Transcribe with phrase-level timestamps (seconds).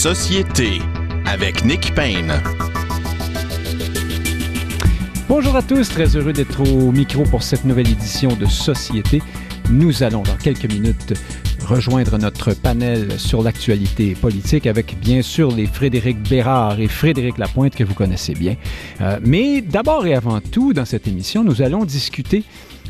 [0.00, 0.78] Société
[1.26, 2.32] avec Nick Payne.
[5.28, 9.20] Bonjour à tous, très heureux d'être au micro pour cette nouvelle édition de Société.
[9.68, 11.12] Nous allons dans quelques minutes
[11.66, 17.76] rejoindre notre panel sur l'actualité politique avec bien sûr les Frédéric Bérard et Frédéric Lapointe
[17.76, 18.56] que vous connaissez bien.
[19.02, 22.44] Euh, mais d'abord et avant tout, dans cette émission, nous allons discuter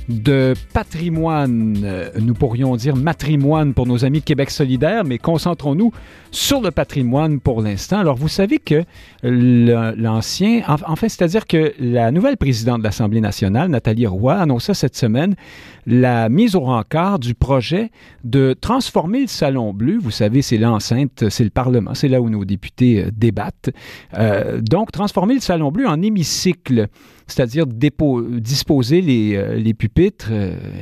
[0.08, 5.92] de patrimoine, euh, nous pourrions dire matrimoine pour nos amis de Québec solidaire, mais concentrons-nous
[6.30, 7.98] sur le patrimoine pour l'instant.
[7.98, 8.84] Alors, vous savez que
[9.22, 15.34] l'ancien, enfin, c'est-à-dire que la nouvelle présidente de l'Assemblée nationale, Nathalie Roy, annonça cette semaine
[15.90, 17.90] la mise au rencard du projet
[18.22, 19.98] de transformer le Salon Bleu.
[20.00, 23.70] Vous savez, c'est l'enceinte, c'est le Parlement, c'est là où nos députés euh, débattent.
[24.14, 26.86] Euh, donc, transformer le Salon Bleu en hémicycle
[27.26, 30.32] c'est-à-dire disposer les, euh, pupitres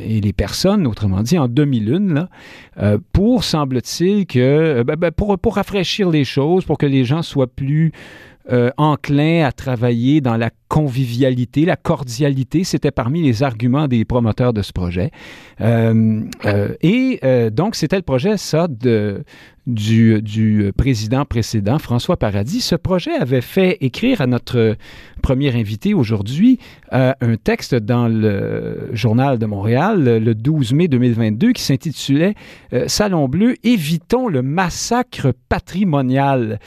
[0.03, 6.09] et les personnes, autrement dit, en demi-lune, là, pour, semble-t-il, que ben, ben, pour rafraîchir
[6.09, 7.93] les choses, pour que les gens soient plus
[8.51, 12.65] euh, enclin à travailler dans la convivialité, la cordialité.
[12.65, 15.11] C'était parmi les arguments des promoteurs de ce projet.
[15.61, 19.23] Euh, euh, et donc, c'était le projet, ça, de,
[19.69, 22.61] du, président précédent, François Paradis.
[22.61, 24.77] Ce projet avait fait écrire à notre
[25.23, 26.59] premier invité aujourd'hui
[26.91, 32.35] un texte dans le Journal de Montréal le 12 mai 2022 qui s'intitulait
[32.87, 36.59] Salon bleu, évitons le massacre patrimonial.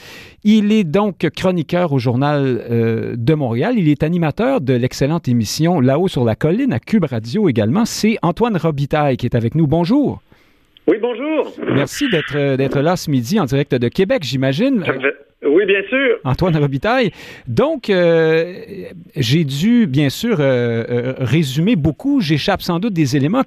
[0.44, 3.74] Il est donc chroniqueur au Journal euh, de Montréal.
[3.76, 7.84] Il est animateur de l'excellente émission Là-haut sur la colline à Cube Radio également.
[7.84, 9.66] C'est Antoine Robitaille qui est avec nous.
[9.66, 10.20] Bonjour.
[10.86, 11.52] Oui, bonjour.
[11.74, 14.84] Merci d'être, euh, d'être là ce midi en direct de Québec, j'imagine.
[15.44, 16.18] Oui, bien sûr.
[16.24, 17.10] Antoine Robitaille.
[17.48, 18.54] Donc, euh,
[19.16, 22.20] j'ai dû, bien sûr, résumer beaucoup.
[22.20, 23.42] J'échappe sans doute des éléments.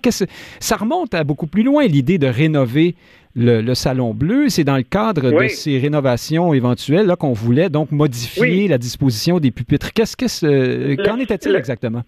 [0.60, 2.96] Ça remonte à beaucoup plus loin, l'idée de rénover
[3.36, 4.50] le, Salon Bleu.
[4.50, 9.52] C'est dans le cadre de ces rénovations éventuelles qu'on voulait donc modifier la disposition des
[9.52, 9.94] pupitres.
[9.94, 12.04] Qu'est-ce que qu'en était-il exactement?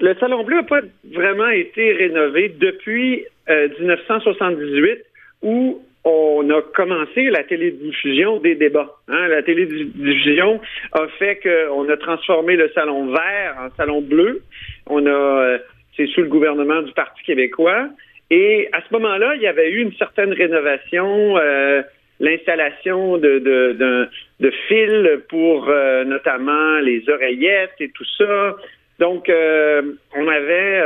[0.00, 0.80] Le Salon Bleu n'a pas
[1.14, 4.96] vraiment été rénové depuis 1978 euh,
[5.42, 8.92] où on a commencé la télédiffusion des débats.
[9.08, 9.26] Hein.
[9.26, 10.60] La télédiffusion
[10.92, 14.42] a fait qu'on a transformé le salon vert en salon bleu.
[14.86, 15.58] On a, euh,
[15.96, 17.88] c'est sous le gouvernement du Parti québécois.
[18.30, 21.82] Et à ce moment-là, il y avait eu une certaine rénovation, euh,
[22.20, 24.08] l'installation de, de,
[24.40, 28.56] de, fils pour euh, notamment les oreillettes et tout ça.
[28.98, 29.82] Donc, euh,
[30.14, 30.80] on avait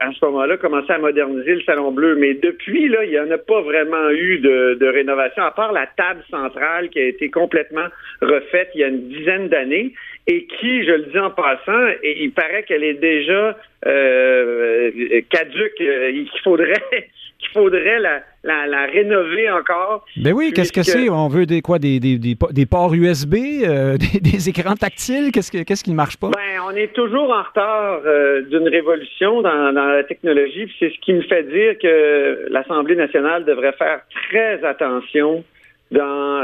[0.00, 3.30] à ce moment-là commencé à moderniser le Salon Bleu, mais depuis, là, il n'y en
[3.30, 7.86] a pas vraiment eu de, rénovation, à part la table centrale qui a été complètement
[8.22, 9.92] refaite il y a une dizaine d'années
[10.26, 14.90] et qui, je le dis en passant, et il paraît qu'elle est déjà euh,
[15.28, 16.82] caduque, euh, qu'il faudrait
[17.38, 20.06] qu'il faudrait la, la, rénover encore.
[20.16, 21.10] Ben oui, qu'est-ce que c'est?
[21.10, 21.78] On veut des quoi?
[21.78, 25.30] Des, des, des, ports USB, euh, des, écrans tactiles?
[25.30, 26.30] Qu'est-ce, que, qu'est-ce qui ne marche pas?
[26.30, 30.72] Ben, on est toujours en retard euh, d'une révolution dans, dans la technologie.
[30.78, 35.44] c'est ce qui me fait dire que l'Assemblée nationale devrait faire très attention
[35.90, 36.42] dans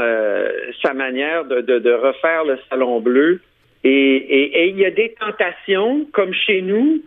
[0.83, 3.41] sa manière de, de, de refaire le Salon Bleu
[3.83, 7.01] et, il y a des tentations, comme chez nous,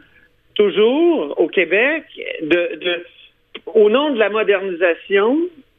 [0.55, 2.05] toujours au Québec,
[2.43, 3.05] de,
[3.67, 5.39] au nom de la modernisation,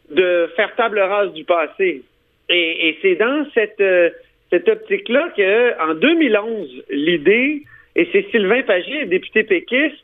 [0.10, 2.04] de faire table rase du passé.
[2.50, 4.10] Et, c'est dans cette, euh,
[4.50, 7.64] cette optique-là qu'en 2011, l'idée,
[7.96, 9.98] et c'est Sylvain Pagier, député péquiste,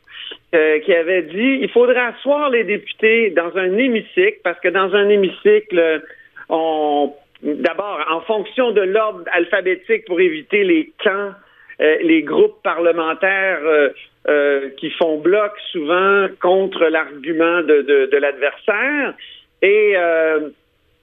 [0.54, 4.94] euh, qui avait dit il faudrait asseoir les députés dans un hémicycle, parce que dans
[4.94, 6.02] un hémicycle,
[6.48, 11.32] on d'abord, en fonction de l'ordre alphabétique pour éviter les camps,
[11.80, 13.88] euh, les groupes parlementaires euh,
[14.28, 19.14] euh, qui font bloc souvent contre l'argument de, de, l'adversaire.
[19.62, 19.94] Et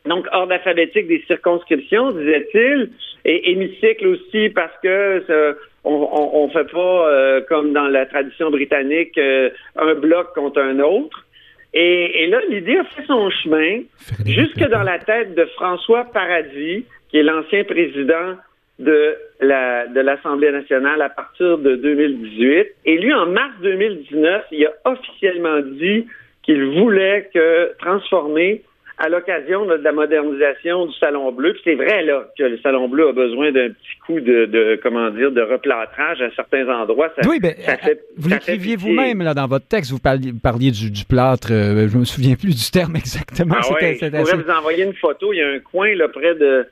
[0.06, 2.90] donc, ordre alphabétique des circonscriptions, disait-il,
[3.26, 9.94] et hémicycle aussi parce que on, ne fait pas, comme dans la tradition britannique, un
[9.96, 11.26] bloc contre un autre.
[11.74, 13.82] Et, là, l'idée a fait son chemin
[14.26, 18.38] jusque dans la tête de François Paradis, qui est l'ancien président
[18.80, 22.68] de la de l'Assemblée nationale à partir de 2018.
[22.86, 26.08] Et lui, en mars 2019, il a officiellement dit
[26.44, 28.64] qu'il voulait que transformer
[29.00, 31.56] à l'occasion de la modernisation du Salon Bleu.
[31.64, 35.32] c'est vrai là que le Salon Bleu a besoin d'un petit coup de, comment dire
[35.32, 37.10] de replâtrage à certains endroits.
[37.28, 39.92] oui, ben, euh, vous l'écriviez vous-même là dans votre texte.
[39.92, 41.48] Vous parliez, du, plâtre.
[41.52, 43.56] Euh, je me souviens plus du terme exactement.
[43.58, 45.32] Ah ouais, je pourrais vous envoyer une photo.
[45.32, 46.68] Il y a un coin là près de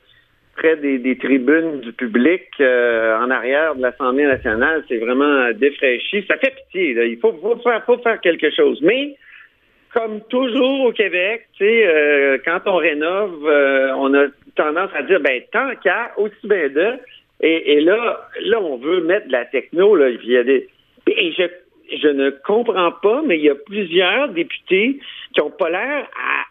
[0.54, 4.84] près des, tribunes du public euh, en arrière de l'Assemblée nationale.
[4.88, 6.26] C'est vraiment défraîchi.
[6.28, 6.94] Ça fait pitié.
[6.94, 7.04] Là.
[7.04, 8.80] Il faut, faut, faire, faut faire quelque chose.
[8.82, 9.16] Mais
[9.92, 15.02] comme toujours au Québec, tu sais, euh, quand on rénove, euh, on a tendance à
[15.02, 16.94] dire, ben tant qu'à, aussi bien de.
[17.40, 19.94] Et, là, là, on veut mettre de la techno.
[19.94, 20.68] Là, il y a des,
[21.06, 21.44] et je
[21.90, 24.98] je ne comprends pas, mais il y a plusieurs députés
[25.32, 26.06] qui n'ont pas l'air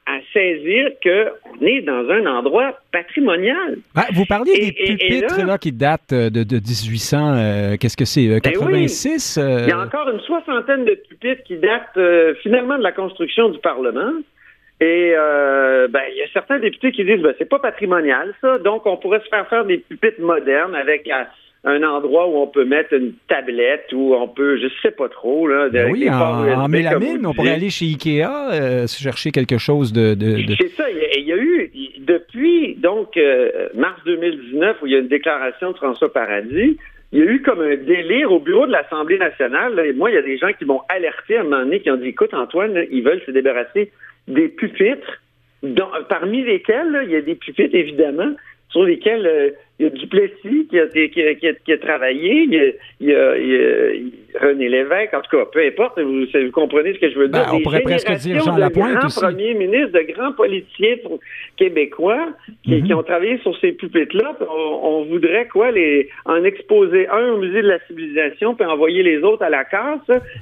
[0.06, 3.78] à, saisir qu'on est dans un endroit patrimonial.
[3.95, 8.39] Ah, vous parliez des pupitres là, qui datent euh, de, 1800, euh, qu'est-ce que c'est,
[8.42, 9.38] 86?
[9.38, 12.00] Euh, ben il y a encore une soixantaine de pupitres qui datent
[12.42, 14.12] finalement de la construction du Parlement.
[14.80, 18.86] Et ben, il y a certains députés qui disent ben, c'est pas patrimonial, ça, donc
[18.86, 21.07] on pourrait se faire faire des pupitres modernes avec
[21.68, 25.48] un endroit où on peut mettre une tablette, où on peut, je sais pas trop,
[25.48, 25.68] là.
[25.68, 28.24] Ben oui, en, mélamine, on pourrait aller chez Ikea
[28.54, 30.16] euh, chercher quelque chose de.
[30.58, 30.86] C'est ça.
[30.90, 31.69] Il y, a eu
[32.00, 36.78] depuis donc euh, mars 2019 où il y a une déclaration de François Paradis.
[37.12, 39.78] Il y a eu comme un délire au bureau de l'Assemblée nationale.
[39.86, 41.90] et moi, il y a des gens qui m'ont alerté à un moment donné, qui
[41.92, 43.92] ont dit, écoute, Antoine, ils veulent se débarrasser
[44.28, 45.22] des pupitres,
[46.10, 48.34] parmi lesquels il y a des pupitres, évidemment,
[48.69, 49.50] sur lesquels euh,
[49.80, 52.48] il y a Duplessis qui a, qui a, travaillé,
[53.00, 53.34] il y a,
[54.42, 57.46] René Lévesque, en tout cas, peu importe, vous, comprenez ce que je veux dire.
[57.46, 60.96] Ben, on pourrait presque dire Jean Lapointe grands premiers ministres, de grands politiciens
[61.58, 62.30] québécois
[62.64, 62.92] qui, mhm.
[62.94, 64.36] ont travaillé sur ces pupitres-là.
[64.50, 69.20] On, voudrait quoi, les en exposer un au musée de la civilisation puis envoyer les
[69.20, 70.00] autres à la casse.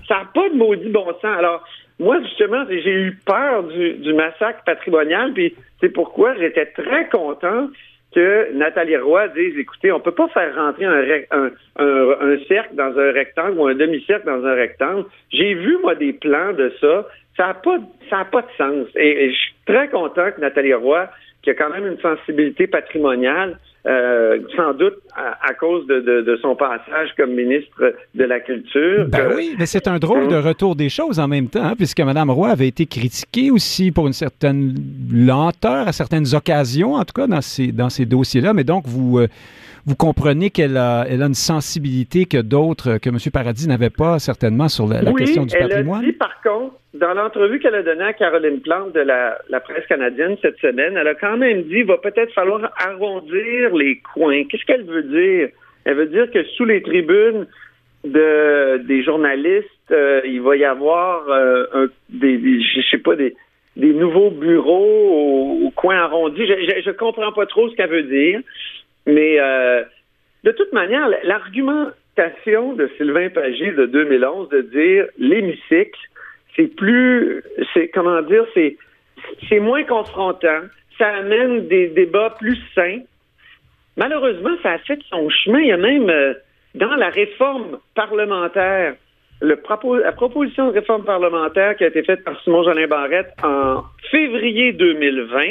[0.08, 1.38] Ça n'a pas de maudit bon sens.
[1.38, 1.64] Alors,
[2.00, 7.70] moi, justement, j'ai eu peur du, du massacre patrimonial, puis c'est pourquoi j'étais très content
[8.16, 13.60] que Nathalie Roy dise, écoutez, on peut pas faire rentrer un, cercle dans un rectangle
[13.60, 15.06] ou un demi-cercle dans un rectangle.
[15.32, 17.08] J'ai vu, moi, des plans de ça.
[17.36, 18.88] Ça n'a pas, pas de sens.
[18.96, 21.10] et, je suis très content que Nathalie Roy,
[21.44, 27.10] qui a quand même une sensibilité patrimoniale, euh, sans doute à, cause de, son passage
[27.18, 29.06] comme ministre de la Culture.
[29.08, 32.00] Ben oui, mais c'est un drôle de retour des choses en même temps, hein, puisque
[32.00, 34.74] Mme Roy avait été critiquée aussi pour une certaine
[35.14, 38.54] lenteur à certaines occasions, en tout cas dans ces, dans ces dossiers-là.
[38.54, 39.28] Mais donc, vous, euh,
[39.86, 43.18] vous comprenez qu'elle a, elle a une sensibilité que d'autres, que M.
[43.32, 46.02] Paradis n'avait pas certainement sur la, question du patrimoine.
[46.02, 49.60] Elle a dit, par contre, dans l'entrevue qu'elle a donnée à Caroline Plante de la,
[49.60, 53.98] presse canadienne cette semaine, elle a quand même dit qu'il va peut-être falloir arrondir les
[54.14, 54.44] coins.
[54.46, 55.50] Qu'est-ce qu'elle veut dire?
[55.86, 57.48] Elle veut dire que sous les tribunes
[58.04, 63.36] de, des journalistes, euh, il va y avoir euh, des, je sais pas, des,
[63.76, 66.46] nouveaux bureaux au, coin arrondi.
[66.46, 68.40] Je, je, comprends pas trop ce qu'elle veut dire,
[69.06, 69.84] mais euh,
[70.44, 76.00] de toute manière, l'argumentation de Sylvain Pagé de 2011 de dire l'hémicycle,
[76.56, 77.44] c'est plus,
[77.74, 78.78] c'est comment dire, c'est
[79.50, 80.62] c'est moins confrontant,
[80.98, 83.00] ça amène des débats plus sains.
[83.98, 85.60] Malheureusement, ça a fait son chemin.
[85.60, 86.34] Il y a même euh,
[86.76, 88.96] dans la réforme parlementaire,
[89.42, 89.58] le
[90.04, 94.74] la proposition de réforme parlementaire qui a été faite par Simon Jolin Barrette en février
[94.74, 95.42] 2020,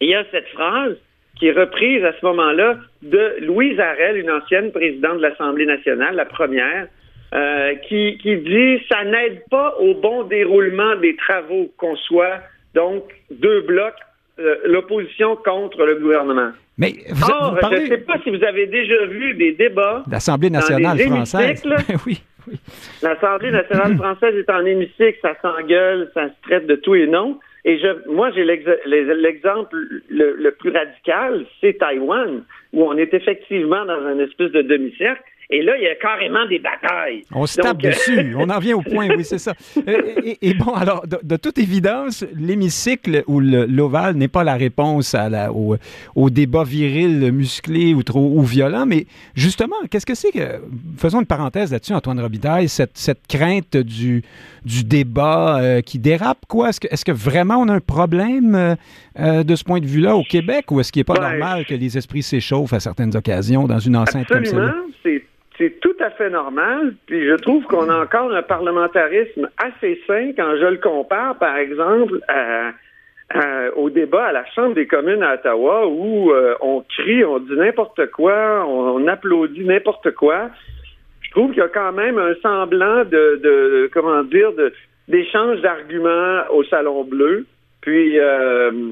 [0.00, 0.96] il y a cette phrase
[1.38, 6.14] qui est reprise à ce moment-là de Louise Arel, une ancienne présidente de l'Assemblée nationale,
[6.14, 6.88] la première,
[7.34, 12.40] euh, qui, qui dit ça n'aide pas au bon déroulement des travaux qu'on soit
[12.74, 13.94] donc deux blocs,
[14.38, 16.52] euh, l'opposition contre le gouvernement.
[16.78, 20.04] Mais vous, Or, je ne sais pas si vous avez déjà vu des débats.
[20.10, 21.62] L'Assemblée nationale française.
[22.06, 22.20] oui.
[22.46, 22.58] oui.
[23.02, 27.38] L'Assemblée nationale française est en hémicycle, ça s'engueule, ça se traite de tout et non.
[27.64, 29.76] Et je, moi, j'ai l'exemple
[30.08, 35.24] le, le, plus radical, c'est Taïwan, où on est effectivement dans un espèce de demi-cercle
[35.48, 37.22] et là, il y a carrément des batailles.
[37.32, 38.34] On se tape dessus.
[38.36, 39.54] On en vient au point, oui, c'est ça.
[39.76, 45.28] Euh, et, bon, alors, de, toute évidence, l'hémicycle ou l'ovale n'est pas la réponse à
[45.28, 48.86] la, au, débat viril, musclé ou trop ou violent.
[48.86, 50.60] Mais justement, qu'est-ce que c'est que.
[50.98, 54.22] Faisons une parenthèse là-dessus, Antoine Robitaille, cette, cette crainte du,
[54.64, 56.70] du débat euh, qui dérape, quoi?
[56.70, 58.76] Est-ce que, est que, vraiment on a un problème
[59.20, 61.64] euh, de ce point de vue-là au Québec ou est-ce qu'il n'est pas ben, normal
[61.66, 64.74] que les esprits s'échauffent à certaines occasions dans une enceinte comme celle-là?
[65.58, 66.94] C'est tout à fait normal.
[67.06, 71.56] Puis je trouve qu'on a encore un parlementarisme assez sain quand je le compare, par
[71.56, 72.20] exemple,
[73.76, 77.56] au débat à la Chambre des communes à Ottawa où euh, on crie, on dit
[77.56, 80.50] n'importe quoi, on, applaudit n'importe quoi.
[81.22, 84.72] Je trouve qu'il y a quand même un semblant de, comment dire, de
[85.08, 87.46] d'échange d'arguments au Salon Bleu.
[87.80, 88.90] Puis euh,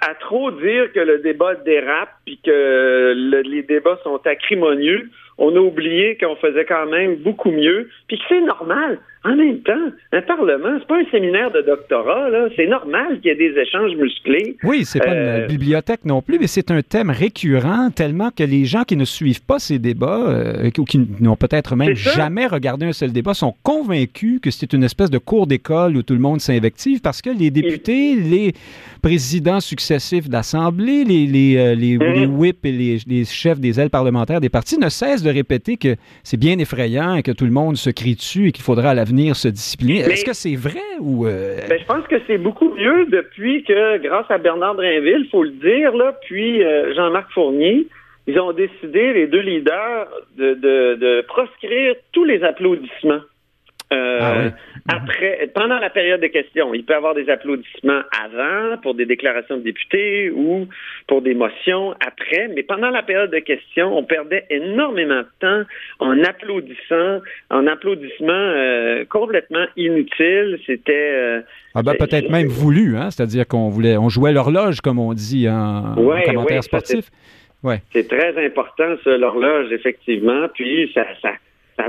[0.00, 5.08] à trop dire que le débat dérape puis que les débats sont acrimonieux,
[5.40, 8.98] on a oublié qu'on faisait quand même beaucoup mieux, puis que c'est normal.
[9.22, 12.48] En même temps, un parlement, c'est pas un séminaire de doctorat, là.
[12.56, 14.56] C'est normal qu'il y ait des échanges musclés.
[14.62, 18.42] Oui, c'est pas une Euh, bibliothèque non plus, mais c'est un thème récurrent tellement que
[18.44, 22.46] les gens qui ne suivent pas ces débats euh, ou qui n'ont peut-être même jamais
[22.46, 26.14] regardé un seul débat sont convaincus que c'est une espèce de cours d'école où tout
[26.14, 28.54] le monde s'invective parce que les députés, les
[29.02, 33.90] présidents successifs d'Assemblée, les, les, euh, les, les whips et les, les chefs des ailes
[33.90, 37.50] parlementaires des partis ne cessent de répéter que c'est bien effrayant et que tout le
[37.50, 40.00] monde se crie dessus et qu'il faudra à l'avenir se discipliner.
[40.00, 41.26] Est-ce que c'est vrai ou...
[41.26, 45.42] euh, Ben, je pense que c'est beaucoup mieux depuis que, grâce à Bernard Drinville, faut
[45.44, 47.86] le dire, là, puis euh, Jean-Marc Fournier,
[48.26, 53.22] ils ont décidé, les deux leaders, de, de, de proscrire tous les applaudissements.
[53.92, 54.50] Euh, Ah oui.
[54.88, 59.04] Après, pendant la période de questions, il peut y avoir des applaudissements avant pour des
[59.04, 60.68] déclarations de députés ou
[61.06, 65.62] pour des motions après, mais pendant la période de questions, on perdait énormément de temps
[65.98, 67.20] en applaudissant,
[67.50, 70.58] en applaudissements euh, complètement inutiles.
[70.66, 71.40] C'était euh,
[71.74, 73.10] Ah ben, peut-être même voulu, hein?
[73.10, 77.10] c'est-à-dire qu'on voulait, on jouait l'horloge, comme on dit en, en Ouais, commentaire ouais, sportif.
[77.92, 80.46] C'est très important, ça, l'horloge, effectivement.
[80.54, 81.32] Puis ça, ça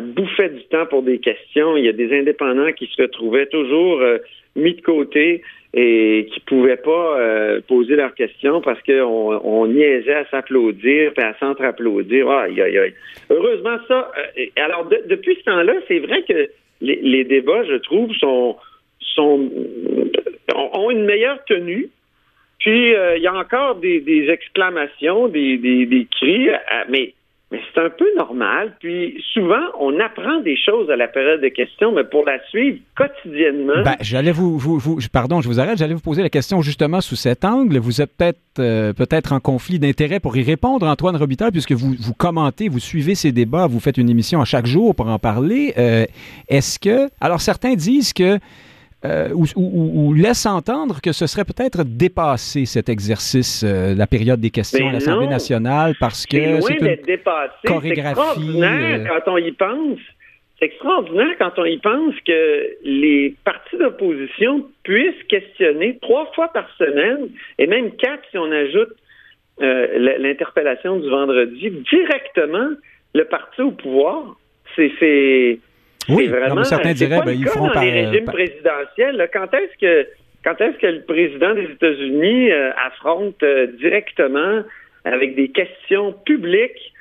[0.01, 1.77] bouffait du temps pour des questions.
[1.77, 4.17] Il y a des indépendants qui se retrouvaient toujours euh,
[4.55, 5.41] mis de côté
[5.74, 11.24] et qui pouvaient pas euh, poser leurs questions parce qu'on on niaisait à s'applaudir puis
[11.24, 12.29] à s'entre-applaudir.
[12.29, 12.93] Aïe, aïe, aïe.
[13.29, 14.12] Heureusement, ça.
[14.38, 16.50] euh, alors, de- depuis ce temps-là, c'est vrai que
[16.81, 18.58] les, débats, je trouve, sont,
[19.17, 21.88] ont- une meilleure tenue.
[22.60, 26.48] Puis, il y a encore des, exclamations, des, des, cris,
[26.89, 27.13] mais,
[27.51, 28.75] mais c'est un peu normal.
[28.79, 32.79] Puis, souvent, on apprend des choses à la période de questions, mais pour la suivre
[32.96, 36.62] quotidiennement, Ben, j'allais vous, vous, vous- pardon, je vous arrête, j'allais vous poser la question
[36.62, 37.77] justement sous cet angle.
[37.77, 41.93] Vous êtes peut-être euh, peut-être en conflit d'intérêts pour y répondre, Antoine Robitaille, puisque vous,
[42.00, 45.20] vous commentez, vous suivez ces débats, vous faites une émission à chaque jour pour en
[45.20, 45.74] parler.
[45.77, 46.05] Euh,
[46.50, 48.39] Est-ce que, alors certains disent que
[49.03, 54.05] euh, ou, ou- ou laissent entendre que ce serait peut-être dépassé cet exercice, euh, la
[54.08, 55.31] période des questions Ben à l'Assemblée non.
[55.31, 57.53] nationale, parce que c'est une dépassé.
[57.65, 60.00] Chorégraphie, extraordinaire euh, quand on y pense.
[60.60, 66.70] C'est extraordinaire quand on y pense que les partis d'opposition puissent questionner trois fois par
[66.77, 68.89] semaine, et même quatre si on ajoute
[69.63, 72.70] euh, l'interpellation du vendredi, directement
[73.15, 74.36] le parti au pouvoir.
[74.75, 75.60] C'est-
[76.10, 76.63] Oui, non, vraiment.
[76.63, 79.15] certains diraient, ben, ils feront dans par- les régimes par- présidentiels.
[79.17, 79.27] là.
[79.27, 80.08] Quand est-ce que
[80.43, 84.63] quand est-ce que le président des États-Unis euh, affronte euh, directement
[85.05, 86.93] avec des questions publiques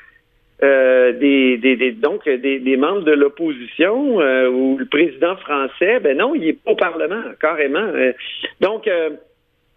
[0.62, 6.00] euh, des, des, des- donc des, des membres de l'opposition euh, ou le président français,
[6.00, 7.78] ben non, il est pas au Parlement, carrément.
[7.78, 8.12] Euh,
[8.60, 9.10] donc, euh,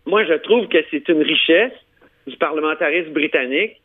[0.06, 1.72] moi, je trouve que c'est une richesse
[2.27, 3.77] du parlementarisme britannique.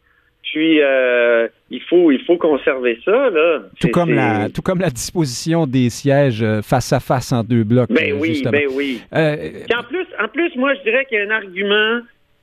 [0.42, 3.60] Puis, euh, il faut il faut conserver ça là.
[3.80, 7.64] tout comme la tout comme la disposition des sièges euh, face à face en deux
[7.64, 7.90] blocs.
[7.90, 8.52] Ben euh, oui, justement.
[8.52, 9.02] ben oui.
[9.14, 9.36] Euh,
[9.68, 12.00] Puis en plus, en plus, moi, je dirais qu'il y a un argument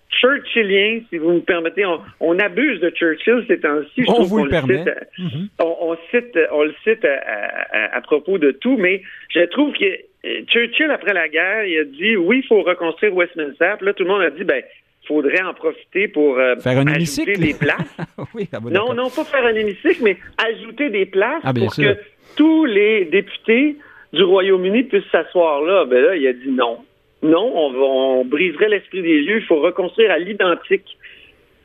[0.09, 1.85] churchillien, si vous me permettez.
[1.85, 4.03] On, on abuse de Churchill ces temps-ci.
[4.07, 4.77] On vous le permet.
[4.77, 5.47] cite, Mhm.
[5.59, 9.01] on, on cite, on le cite à, à- propos de tout, mais
[9.33, 9.85] je trouve que
[10.47, 13.73] Churchill, après la guerre, il a dit oui, il faut reconstruire Westminster.
[13.77, 14.61] Puis là, tout le monde a dit ben,
[15.07, 16.95] faudrait en profiter pour euh, Faire un ajouter
[17.31, 17.39] hémicycle?
[17.39, 17.97] des places.
[18.35, 21.73] oui, ah bon, Non, non, pas faire un hémicycle, mais ajouter des places Ah, pour
[21.73, 21.95] sûr.
[21.95, 21.99] que
[22.35, 23.75] tous les députés
[24.13, 25.85] du Royaume-Uni puissent s'asseoir là.
[25.85, 26.79] Ben là, il a dit non.
[27.23, 30.97] Non, on, va- on briserait l'esprit des lieux, il faut reconstruire à l'identique.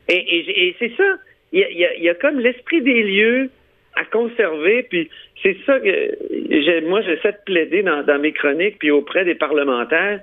[0.09, 1.04] Et, et- et c'est ça.
[1.52, 3.50] Il y, a, il y comme l'esprit des lieux
[3.97, 5.11] à conserver, puis
[5.42, 10.20] c'est ça que moi j'essaie de plaider dans, dans mes chroniques, puis auprès des parlementaires.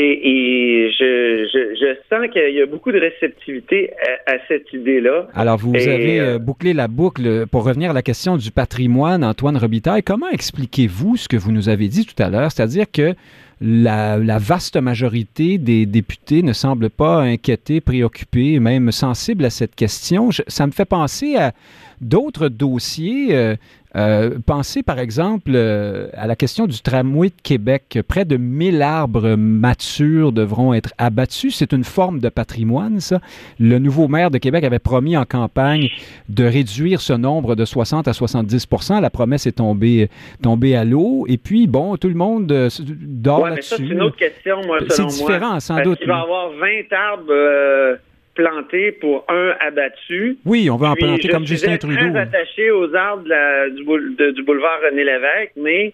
[0.00, 3.90] Et, et je, je, je sens qu'il y a beaucoup de réceptivité
[4.26, 5.26] à, à cette idée-là.
[5.34, 8.50] Alors, vous Et, avez euh, euh, bouclé la boucle pour revenir à la question du
[8.52, 10.04] patrimoine, Antoine Robitaille.
[10.04, 13.14] Comment expliquez-vous ce que vous nous avez dit tout à l'heure, c'est-à-dire que
[13.60, 19.74] la, la vaste majorité des députés ne semble pas inquiétés, préoccupés, même sensibles à cette
[19.74, 20.30] question?
[20.30, 21.52] Je- ça me fait penser à
[22.00, 23.34] d'autres dossiers.
[23.34, 23.56] euh,
[23.96, 27.98] euh, pensez par exemple euh, à la question du tramway de Québec.
[28.06, 31.56] Près de 1000 arbres matures devront être abattus.
[31.56, 33.20] C'est une forme de patrimoine, ça.
[33.58, 35.88] Le nouveau maire de Québec avait promis en campagne
[36.28, 40.10] de réduire ce nombre de 60 à 70% La promesse est tombée,
[40.42, 41.24] tombée à l'eau.
[41.28, 43.94] Et puis, bon, tout le monde euh, dort Ouais, ça, c'est là-dessus.
[43.94, 45.60] une autre question, moi, C'est différent, moi.
[45.60, 45.98] sans doute.
[45.98, 47.98] qu'il va y avoir 20 arbres
[48.38, 50.38] plantés pour un abattu.
[50.46, 52.16] Oui, on veut en Puis, planter je comme suis Justin très Trudeau.
[52.16, 55.92] attaché aux arbres de la- du, boule- de- du boulevard René Lévesque, mais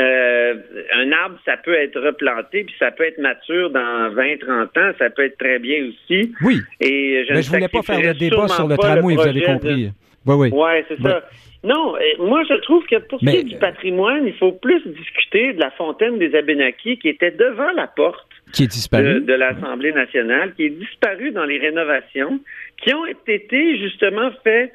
[0.00, 0.54] euh,
[0.94, 5.10] un arbre, ça peut être replanté, puis ça peut être mature dans 20-30 ans, ça
[5.10, 6.32] peut être très bien aussi.
[6.44, 9.20] Oui, Et je mais ne je voulais pas faire le débat sur le tramway, vous
[9.22, 9.90] avez de- compris.
[10.26, 10.48] Oui, oui.
[10.52, 11.22] Ouais, c'est ça.
[11.64, 15.54] Non, moi je trouve que pour ce qui est du patrimoine, il faut plus discuter
[15.54, 19.20] de la fontaine des Abénakis qui était devant la porte disparu.
[19.20, 22.40] de, l'Assemblée nationale, qui est disparue dans les rénovations,
[22.82, 24.72] qui ont été justement faites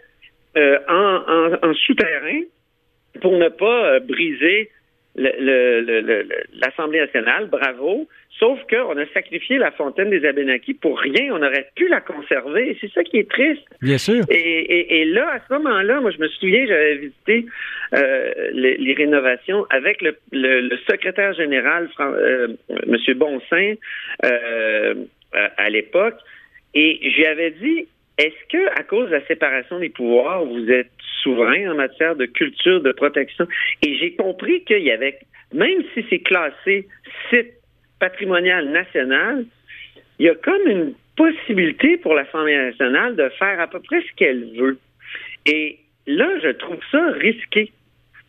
[0.57, 2.41] euh, en, souterrain
[3.21, 4.69] pour ne pas euh, briser
[5.15, 7.47] l'Assemblée nationale.
[7.47, 8.07] Bravo.
[8.39, 11.31] Sauf qu'on a sacrifié la fontaine des Abénakis pour rien.
[11.33, 12.75] On aurait pu la conserver.
[12.81, 13.63] C'est ça qui est triste.
[13.81, 14.23] Bien sûr.
[14.29, 17.45] Et, là, à ce moment-là, moi, je me souviens, j'avais visité
[17.93, 22.97] euh, les, rénovations avec le, secrétaire général, euh, M.
[23.15, 23.75] Bonsain,
[24.25, 24.95] euh,
[25.31, 26.17] à l'époque.
[26.73, 30.91] Et j'avais dit, est-ce que, à cause de la séparation des pouvoirs, vous êtes
[31.23, 33.47] souverain en matière de culture, de protection?
[33.81, 35.17] Et j'ai compris qu'il y avait,
[35.53, 36.87] même si c'est classé
[37.29, 37.53] site
[37.99, 39.45] patrimonial national,
[40.19, 44.15] il y a comme une possibilité pour l'Assemblée nationale de faire à peu près ce
[44.15, 44.77] qu'elle veut.
[45.45, 47.71] Et là, je trouve ça risqué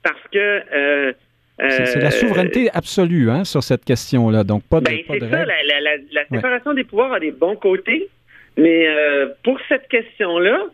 [0.03, 1.12] parce que euh,
[1.59, 6.25] c'est la souveraineté absolue hein, sur cette question-là, donc pas de, ben, pas ça, la,
[6.29, 8.09] séparation des pouvoirs a des bons côtés,
[8.56, 10.66] mais euh, pour cette question-là,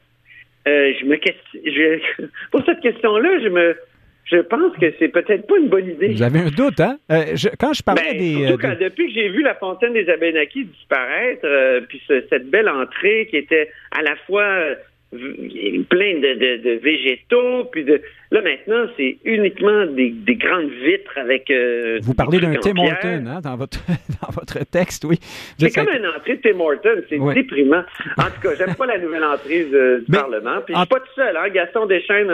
[0.68, 3.76] euh, je me je, pour cette question-là, je me
[4.25, 6.22] je pense que c'est peut-être pas une bonne idée.
[6.22, 6.99] Avez un doute, hein?
[7.10, 8.56] Euh, quand je parlais ben, des.
[8.60, 11.46] Quand, depuis que j'ai vu la fontaine des Abénakis disparaître,
[11.88, 14.76] puis cette belle entrée qui était à la fois
[15.11, 18.00] plein de, végétaux, puis de
[18.31, 21.50] là maintenant c'est uniquement des, grandes vitres avec.
[21.50, 23.81] Euh, Vous parlez d'un Tim Horton hein, dans votre
[24.23, 25.19] dans votre texte, oui.
[25.59, 27.83] C'est comme une entrée de Tim Horton, c'est déprimant.
[28.19, 30.61] En tout cas, j'aime pas la nouvelle entrée du Parlement.
[30.64, 31.49] Puis je suis pas tout seul, hein.
[31.49, 32.31] Gaston Deschênes,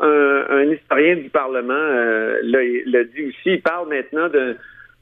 [0.00, 3.54] un, un, historien du Parlement, euh, l'a dit aussi.
[3.54, 4.56] Il parle maintenant de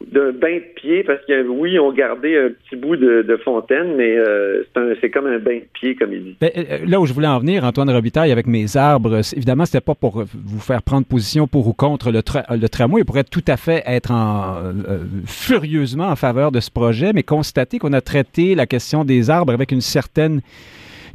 [0.07, 4.17] d'un bain de pied parce que oui, ont gardé un petit bout de, fontaine, mais
[4.17, 4.63] euh,
[5.01, 6.37] c'est comme un bain de pied, comme il dit.
[6.41, 9.81] Ben, euh, là où je voulais en venir, Antoine Robitaille, avec mes arbres, évidemment, c'était
[9.81, 13.03] pas pour vous faire prendre position pour ou contre le, le tramway.
[13.03, 17.23] Il pourrait tout à fait être en, euh, furieusement en faveur de ce projet, mais
[17.23, 20.41] constater qu'on a traité la question des arbres avec une certaine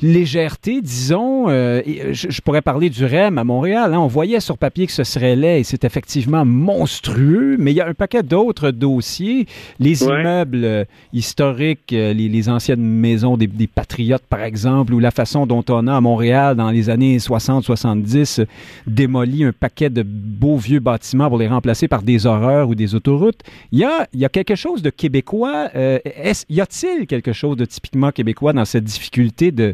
[0.02, 1.50] légèreté, disons.
[1.50, 3.94] Euh, euh, je, pourrais parler du REM à Montréal.
[3.94, 4.00] Hein.
[4.00, 7.82] On voyait sur papier que ce serait laid et c'est effectivement monstrueux, mais il y
[7.82, 9.48] a un paquet d'autres dossiers.
[9.80, 15.64] Les immeubles euh, historiques, les, anciennes maisons des, patriotes, par exemple, ou la façon dont
[15.70, 18.46] on a à Montréal, dans les années 60-70,
[18.88, 22.96] démoli un paquet de beaux vieux bâtiments pour les remplacer par des horreurs ou des
[22.96, 23.42] autoroutes.
[23.72, 25.70] Il y a, il y a quelque chose de québécois.
[25.74, 29.74] y a-t-il quelque chose de typiquement québécois dans cette difficulté de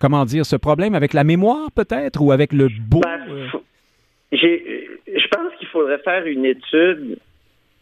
[0.00, 3.00] comment dire, ce problème avec la mémoire peut-être ou avec le beau?
[3.00, 3.58] Ben, euh?
[4.32, 7.18] je pense qu'il faudrait faire une étude.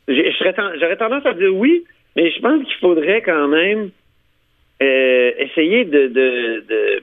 [0.08, 1.84] J'aurais tendance à dire oui,
[2.16, 3.90] mais je pense qu'il faudrait quand même
[4.82, 7.02] euh, essayer de,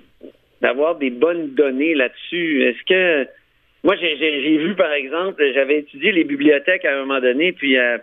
[0.61, 2.63] d'avoir des bonnes données là-dessus.
[2.63, 3.29] Est-ce que
[3.83, 7.97] moi j'ai vu par exemple, j'avais étudié les bibliothèques à un moment donné, puis euh,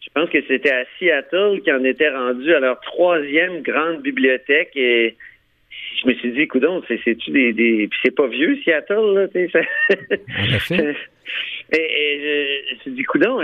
[0.00, 4.72] je pense que c'était à Seattle qui en était rendu à leur troisième grande bibliothèque
[4.74, 5.16] et
[6.02, 7.88] je me suis dit, coudon, c'est-tu des, des...
[7.88, 9.66] Puis c'est pas vieux, Seattle, là, tu sais.
[11.72, 13.40] Et, je, me suis dit, coudon,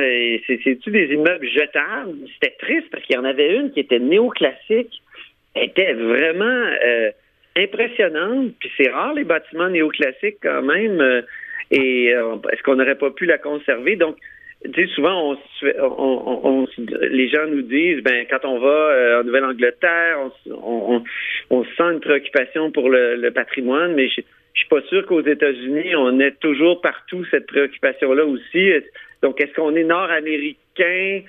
[0.46, 2.16] c'est-tu des immeubles jetables?
[2.34, 5.02] C'était triste parce qu'il y en avait une qui était néoclassique.
[5.54, 7.10] Elle était vraiment euh,
[7.56, 8.52] impressionnante.
[8.60, 11.00] Puis c'est rare, les bâtiments néoclassiques, quand même.
[11.00, 11.22] Euh,
[11.70, 13.96] et euh, est-ce qu'on n'aurait pas pu la conserver?
[13.96, 14.16] Donc,
[14.64, 16.66] tu sais, souvent, on,
[17.00, 20.18] les gens nous disent, ben, quand on va euh, en Nouvelle-Angleterre,
[20.50, 21.02] on,
[21.48, 24.20] on, sent une préoccupation pour le, patrimoine, mais je,
[24.52, 28.70] je suis pas sûr qu'aux États-Unis, on ait toujours partout cette préoccupation-là aussi.
[29.22, 31.22] Donc, est-ce qu'on est nord-américain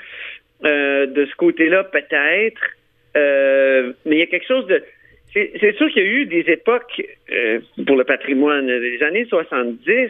[0.65, 2.61] euh, de ce côté-là, peut-être?
[3.15, 4.83] Euh, mais il y a quelque chose de
[5.33, 8.67] c'est sûr qu'il y a eu des époques euh, pour le patrimoine.
[8.67, 10.09] Les années 70,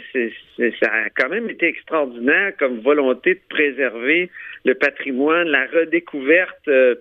[0.80, 4.32] ça a quand même été extraordinaire comme volonté de préserver
[4.66, 6.96] le patrimoine, la redécouverte euh,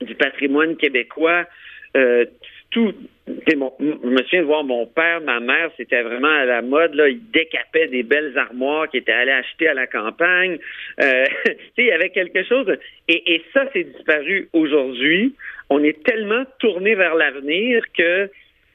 [0.00, 1.44] du patrimoine québécois.
[1.96, 2.24] Euh,
[2.70, 2.92] tout,
[3.26, 6.94] je me souviens de voir mon père, ma mère, c'était vraiment à la mode.
[6.94, 10.58] Là, ils décapaient des belles armoires qu'ils étaient allés acheter à la campagne.
[11.00, 11.24] Euh,
[11.78, 12.66] il y avait quelque chose.
[13.08, 15.34] et, et ça, c'est disparu aujourd'hui
[15.70, 18.28] on est tellement tourné vers l'avenir que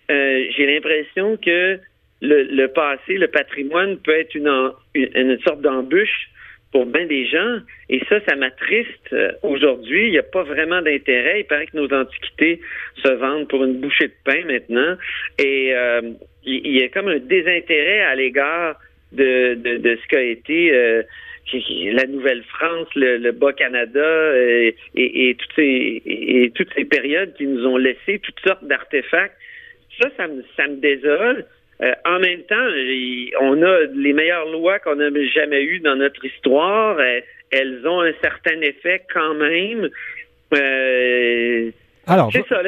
[0.10, 1.77] euh, j'ai l'impression que
[2.21, 6.29] le, passé, le patrimoine peut être une, une, sorte d'embûche
[6.75, 7.59] pour bien des gens.
[7.88, 10.07] Et ça, ça m'attriste euh, aujourd'hui.
[10.07, 11.39] Il n'y a pas vraiment d'intérêt.
[11.39, 12.59] Il paraît que nos antiquités
[13.01, 14.97] se vendent pour une bouchée de pain maintenant.
[15.39, 16.01] Et euh,
[16.43, 18.77] il y a comme un désintérêt à l'égard
[19.13, 21.03] de, de, ce qu'a été
[21.93, 27.77] la Nouvelle-France, le, Bas-Canada euh, et, toutes ces, et, toutes ces périodes qui nous ont
[27.77, 29.38] laissé toutes sortes d'artefacts.
[30.01, 31.45] Ça, ça me, ça me désole.
[31.81, 32.55] Euh, en même temps,
[33.41, 36.97] on a les meilleures lois qu'on n'a jamais eues dans notre histoire.
[36.97, 37.19] Euh,
[37.51, 39.89] elles ont un certain effet quand même.
[40.53, 41.71] Euh,
[42.07, 42.61] alors, ça,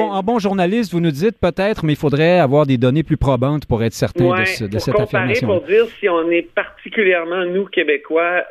[0.00, 3.64] en, bon, journaliste, vous nous dites peut-être, mais il faudrait avoir des données plus probantes
[3.66, 5.48] pour être certain de, de cette affirmation.
[5.48, 8.44] Pour dire si on est particulièrement, nous, Québécois,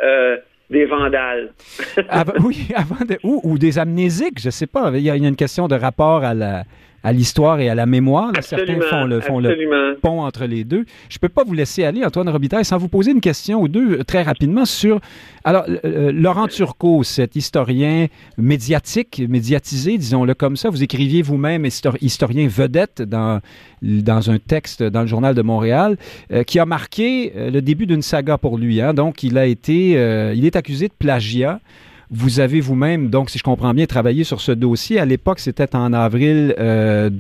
[0.70, 1.54] des vandales.
[2.44, 4.92] oui, avant de, ou, des amnésiques, je ne sais pas.
[4.96, 6.64] Il y, a, une question de rapport à la,
[7.08, 8.34] à l'histoire et à la mémoire.
[8.42, 10.84] Certains font le, font le pont entre les deux.
[11.08, 13.70] Je ne peux pas vous laisser aller, Antoine Robitaille, sans vous poser une question ou
[13.70, 15.00] deux euh, très rapidement sur...
[15.46, 21.66] Alors, euh, euh, Laurent Turcot, cet historien médiatique, médiatisé, disons-le comme ça, vous écriviez vous-même
[22.02, 23.40] historien vedette dans,
[23.82, 25.96] dans un texte dans le Journal de Montréal,
[26.46, 28.82] qui a marqué le début d'une saga pour lui.
[28.82, 28.94] Hein.
[28.94, 29.92] Donc, il a été...
[30.36, 31.62] il est accusé de plagiat.
[32.10, 34.98] Vous avez vous-même, donc, si je comprends bien, travaillé sur ce dossier.
[34.98, 37.12] À l'époque, c'était en avril 2000, euh,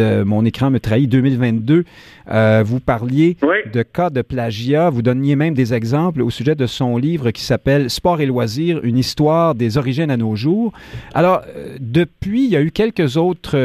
[0.00, 1.84] euh, mon écran me trahit, 2022.
[2.32, 3.36] Euh, vous parliez
[3.72, 4.90] de cas de plagiat.
[4.90, 8.80] Vous donniez même des exemples au sujet de son livre qui s'appelle Sport et loisirs,
[8.82, 10.72] une histoire des origines à nos jours.
[11.14, 11.42] Alors,
[11.78, 13.56] depuis, il y a eu quelques autres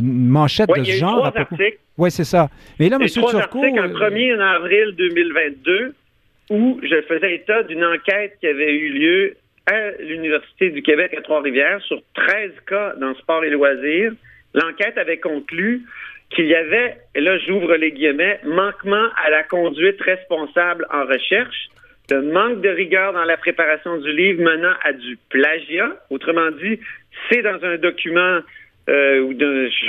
[0.00, 1.32] manchettes de ce genre.
[1.98, 2.48] Oui, c'est ça.
[2.78, 3.08] Mais là, M.
[3.08, 3.64] Turcot...
[3.64, 5.94] un premier en avril 2022
[6.50, 11.22] où je faisais état d'une enquête qui avait eu lieu à l'Université du Québec à
[11.22, 14.12] Trois-Rivières sur 13 cas dans sport et loisirs.
[14.54, 15.82] L'enquête avait conclu
[16.30, 21.68] qu'il y avait, et là j'ouvre les guillemets, manquement à la conduite responsable en recherche,
[22.10, 25.96] le manque de rigueur dans la préparation du livre menant à du plagiat.
[26.10, 26.78] Autrement dit,
[27.28, 28.40] c'est dans un document
[28.88, 29.34] euh, ou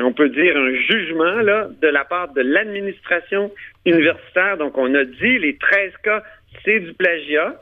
[0.04, 3.52] on peut dire un jugement là de la part de l'administration
[3.86, 4.58] universitaire.
[4.58, 6.24] Donc on a dit les 13 cas,
[6.66, 7.56] c'est du plagiat.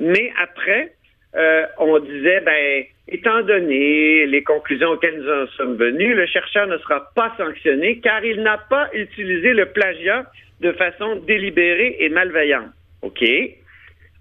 [0.00, 0.92] Mais après,
[1.38, 6.66] euh, on disait, ben, étant donné les conclusions auxquelles nous en sommes venus, le chercheur
[6.66, 10.26] ne sera pas sanctionné car il n'a pas utilisé le plagiat
[10.60, 12.70] de façon délibérée et malveillante.
[13.02, 13.24] OK.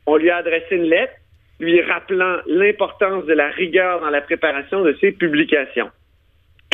[0.06, 1.13] On lui a adressé une lettre
[1.60, 5.89] lui rappelant l'importance de la rigueur dans la préparation de ses publications.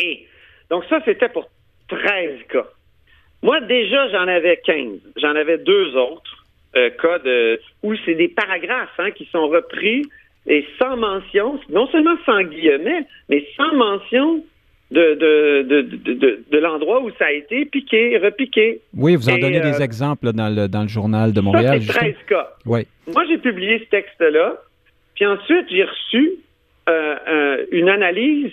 [0.01, 0.27] Et
[0.69, 1.49] donc ça, c'était pour
[1.87, 2.65] 13 cas.
[3.41, 4.99] Moi, déjà, j'en avais 15.
[5.17, 6.43] J'en avais deux autres
[6.75, 10.03] euh, cas de, où c'est des paragraphes hein, qui sont repris
[10.47, 14.43] et sans mention, non seulement sans guillemets, mais sans mention
[14.91, 18.81] de, de, de, de, l'endroit où ça a été piqué, repiqué.
[18.95, 21.81] Oui, vous en donnez des euh, exemples dans le, dans le journal de Montréal.
[21.81, 22.49] Ça, c'est 13 cas.
[22.65, 22.85] Oui.
[23.11, 24.55] Moi, j'ai publié ce texte-là,
[25.15, 26.33] puis ensuite, j'ai reçu
[26.89, 28.51] euh, une analyse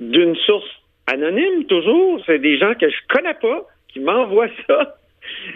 [0.00, 0.68] d'une source
[1.06, 2.22] anonyme, toujours.
[2.26, 4.96] C'est des gens que je connais pas qui m'envoient ça.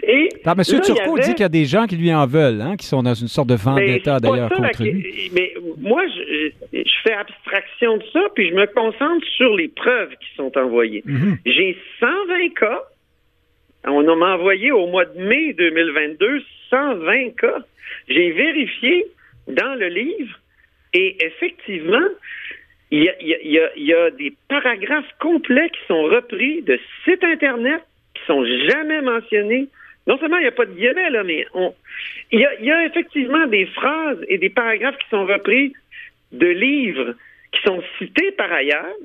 [0.03, 0.63] Et M.
[0.63, 3.13] Turcot dit qu'il y a des gens qui lui en veulent, hein, qui sont dans
[3.13, 5.29] une sorte de vendetta d'ailleurs contre lui.
[5.33, 10.35] Mais moi, je, fais abstraction de ça, puis je me concentre sur les preuves qui
[10.35, 11.03] sont envoyées.
[11.05, 11.37] Mhm.
[11.45, 12.83] J'ai 120 cas.
[13.85, 17.59] On m'a envoyé au mois de mai 2022 120 cas.
[18.09, 19.05] J'ai vérifié
[19.47, 20.39] dans le livre
[20.93, 22.07] et effectivement,
[22.91, 27.81] il y, a, il y a des paragraphes complets qui sont repris de sites Internet
[28.25, 29.67] sont jamais mentionnés.
[30.07, 31.73] Non seulement il n'y a pas de guillemets, là, mais on...
[32.31, 35.73] il, y a, effectivement des phrases et des paragraphes qui sont repris
[36.31, 37.13] de livres
[37.51, 38.95] qui sont cités par ailleurs,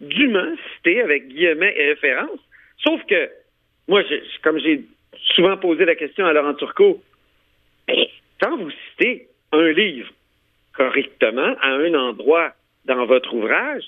[0.00, 2.40] dûment cités avec guillemets et références.
[2.78, 3.30] Sauf que,
[3.88, 4.02] moi,
[4.42, 4.84] comme j'ai
[5.34, 7.02] souvent posé la question à Laurent Turcot,
[7.88, 8.06] ben,
[8.40, 10.10] quand vous citez un livre
[10.74, 12.52] correctement à un endroit
[12.84, 13.84] dans votre ouvrage,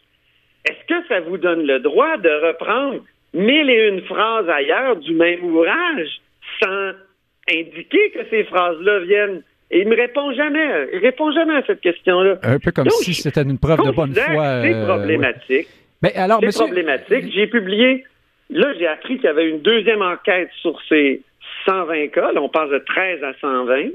[0.65, 5.15] est-ce que ça vous donne le droit de reprendre mille et une phrases ailleurs du
[5.15, 6.21] même ouvrage
[6.63, 6.93] sans
[7.51, 9.43] indiquer que ces phrases-là viennent.
[9.71, 10.89] Et il me répond jamais.
[10.95, 12.39] Il répond jamais à cette question-là.
[12.43, 14.63] Un peu comme si c'était une preuve de bonne foi.
[14.63, 15.69] C'est euh, problématique.
[16.03, 17.33] Mais alors, c'est problématique.
[17.33, 18.05] J'ai publié.
[18.51, 21.21] Là, j'ai appris qu'il y avait une deuxième enquête sur ces
[21.67, 22.33] 120 cas.
[22.33, 23.91] Là, on passe de 13 à 120.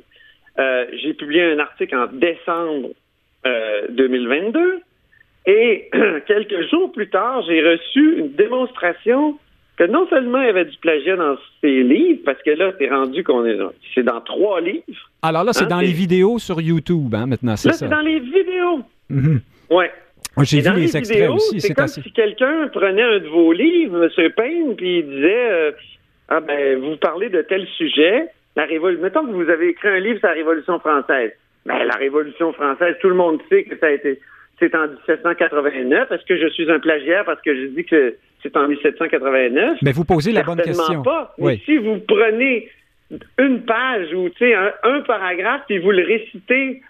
[0.60, 2.90] Euh, j'ai publié un article en décembre
[3.90, 4.80] 2022 euh,
[5.46, 5.90] et
[6.28, 9.38] quelques jours plus tard, j'ai reçu une démonstration
[9.78, 12.90] que non seulement il y avait du plagiat dans ces livres, parce que là, c'est
[12.90, 13.58] rendu qu'on est,
[13.96, 14.84] c'est dans trois livres.
[15.22, 17.86] Alors là, c'est hein, dans les vidéos sur YouTube, hein, maintenant, c'est ça?
[17.86, 18.82] Là, c'est dans les vidéos.
[19.10, 19.38] Mm
[19.70, 19.92] Ouais.
[20.42, 21.62] J'ai vu les extraits aussi.
[21.62, 24.32] C'est comme si quelqu'un prenait un de vos livres, M.
[24.32, 25.72] Payne, puis il disait euh,
[26.28, 29.04] Ah ben, vous parlez de tel sujet, la révolution.
[29.04, 31.32] Mettons que vous avez écrit un livre sur la Révolution française.
[31.66, 34.20] Ben, la Révolution française, tout le monde sait que ça a été
[34.64, 36.12] c'est en 1789.
[36.12, 39.80] Est-ce que je suis un plagiaire parce que je dis que c'est en 1789?
[39.82, 41.02] Mais vous posez la bonne question.
[41.04, 41.34] pas.
[41.38, 42.70] Mais si vous prenez
[43.38, 46.82] une page ou un, un paragraphe et vous le récitez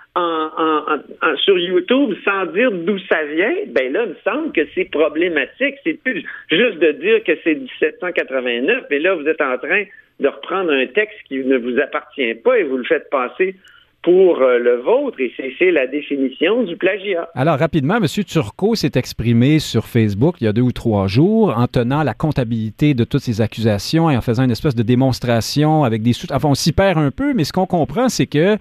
[1.44, 5.76] sur YouTube sans dire d'où ça vient, ben là, il me semble que c'est problématique.
[5.84, 9.84] C'est plus juste de dire que c'est 1789, mais là, vous êtes en train
[10.20, 13.56] de reprendre un texte qui ne vous appartient pas et vous le faites passer
[14.04, 17.30] pour euh, le vôtre et c'est la définition du plagiat.
[17.36, 18.06] Alors rapidement, M.
[18.28, 22.14] Turcot s'est exprimé sur Facebook il y a deux ou trois jours en tenant la
[22.14, 26.28] comptabilité de toutes ces accusations et en faisant une espèce de démonstration avec des sous.
[26.32, 28.58] Enfin, on s'y perd un peu, mais ce qu'on comprend, c'est que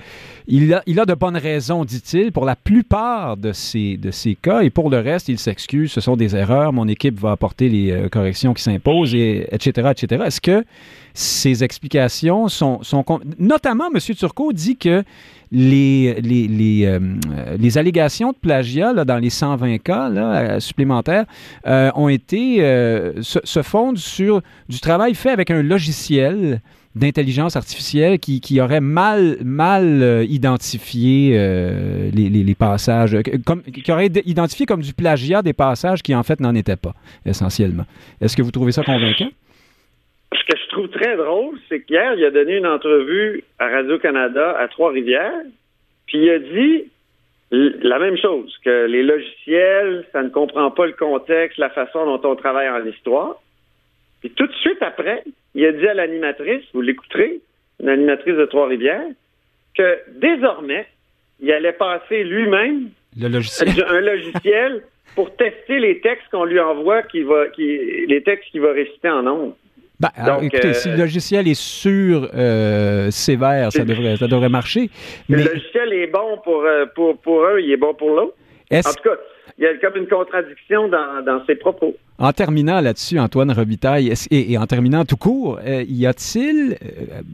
[0.46, 4.36] il a, il a de bonnes raisons, dit-il, pour la plupart de ces, de ces
[4.36, 5.90] cas et pour le reste, il s'excuse.
[5.90, 6.72] Ce sont des erreurs.
[6.72, 10.24] Mon équipe va apporter les euh, corrections qui s'imposent, et etc., etc.
[10.26, 10.64] Est-ce que
[11.14, 13.04] ces explications sont, sont
[13.38, 14.00] notamment M.
[14.00, 15.04] Turcot dit que
[15.52, 21.26] les, les, les, euh, allégations de plagiat dans les 120 cas euh, supplémentaires
[21.66, 22.58] euh, ont été
[23.20, 26.60] se, fondent sur du travail fait avec un logiciel
[26.94, 31.30] d'intelligence artificielle qui, qui, aurait mal, mal identifié
[32.12, 36.76] les, passages, qui aurait identifié comme du plagiat des passages qui en fait n'en étaient
[36.76, 36.94] pas,
[37.24, 37.84] essentiellement.
[38.20, 39.28] Est-ce que vous trouvez ça convaincant?
[40.34, 44.56] Ce que je trouve très drôle, c'est qu'hier, il a donné une entrevue à Radio-Canada
[44.58, 45.42] à Trois-Rivières,
[46.06, 46.90] puis il a dit
[47.52, 52.30] la même chose, que les logiciels, ça ne comprend pas le contexte, la façon dont
[52.30, 53.42] on travaille en histoire.
[54.20, 55.22] Puis tout de suite après,
[55.54, 57.40] il a dit à l'animatrice, vous l'écouterez,
[57.80, 59.08] une animatrice de Trois-Rivières,
[59.76, 60.86] que désormais,
[61.40, 62.90] il allait passer lui-même
[63.22, 64.82] un logiciel
[65.14, 69.10] pour tester les textes qu'on lui envoie, qui va, qui, les textes qu'il va réciter
[69.10, 69.56] en nombre.
[70.02, 70.10] Ben,
[70.42, 74.90] écoutez, si le euh, logiciel est sur euh, sévère, ça devrait, ça devrait marcher.
[75.28, 78.34] Le logiciel est bon pour, euh, pour, pour un, il est bon pour l'autre.
[78.72, 79.16] En tout cas,
[79.58, 81.94] il y a comme une contradiction dans, dans ses propos.
[82.18, 86.78] En terminant là-dessus, Antoine Robitaille, et, et, en terminant tout court, y a-t-il,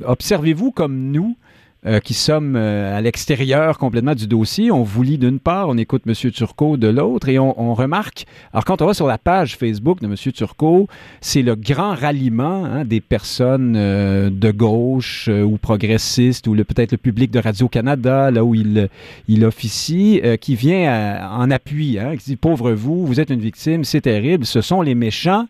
[0.05, 1.37] observez-vous comme nous,
[1.87, 4.73] euh, qui sommes euh, à l'extérieur complètement du dossier.
[4.73, 6.15] On vous lit d'une part, on écoute M.
[6.33, 10.07] Turcot de l'autre et on, remarque, alors quand on va sur la page Facebook de
[10.07, 10.17] M.
[10.17, 10.89] Turcot,
[11.21, 16.99] c'est le grand ralliement hein, des personnes euh, de gauche ou progressistes ou peut-être le
[16.99, 18.89] public de Radio-Canada, là où il,
[19.29, 23.85] il officie, qui vient en appui, hein, qui dit, pauvre vous, vous êtes une victime,
[23.85, 25.47] c'est terrible, ce sont les méchants.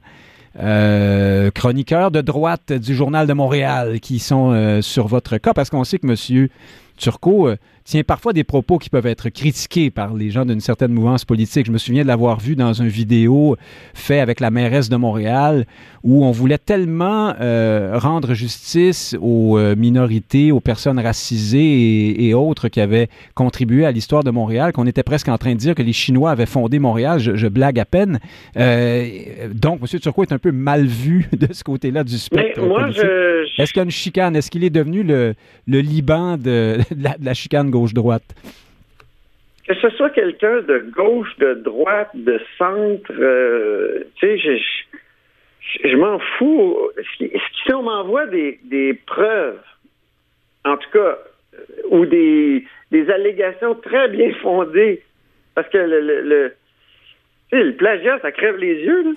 [0.59, 5.71] Euh, chroniqueurs de droite du Journal de Montréal qui sont euh, sur votre cas, parce
[5.71, 6.49] qu'on sait que M.
[6.97, 7.57] Turcot euh,
[7.89, 11.65] tient parfois des propos qui peuvent être critiqués par les gens d'une certaine mouvance politique.
[11.65, 13.57] Je me souviens de l'avoir vu dans une vidéo
[13.95, 15.65] fait avec la mairesse de Montréal
[16.05, 22.69] où on voulait tellement euh, rendre justice aux euh, minorités, aux personnes racisées et, autres
[22.69, 25.83] qui avaient contribué à l'histoire de Montréal qu'on était presque en train de dire que
[25.83, 27.19] les Chinois avaient fondé Montréal.
[27.19, 28.21] Je, blague à peine.
[28.59, 29.99] Euh, donc, M.
[29.99, 32.61] Turcot est un peu mal vu de ce côté-là du spectre.
[33.59, 34.37] Est-ce qu'il y a une chicane?
[34.37, 35.35] Est-ce qu'il est devenu le,
[35.67, 38.35] le Liban de, la, de la chicane gauche-droite?
[39.67, 45.97] Que ce soit quelqu'un de gauche, de droite, de centre, euh, tu sais, je, je,
[45.97, 46.77] m'en fous.
[47.19, 47.31] Si,
[47.73, 49.61] on m'envoie des, des preuves,
[50.65, 51.59] en tout cas, euh,
[51.91, 55.03] ou des, des allégations très bien fondées,
[55.55, 56.53] parce que le, le, le,
[57.53, 59.11] le plagiat, ça crève les yeux, là.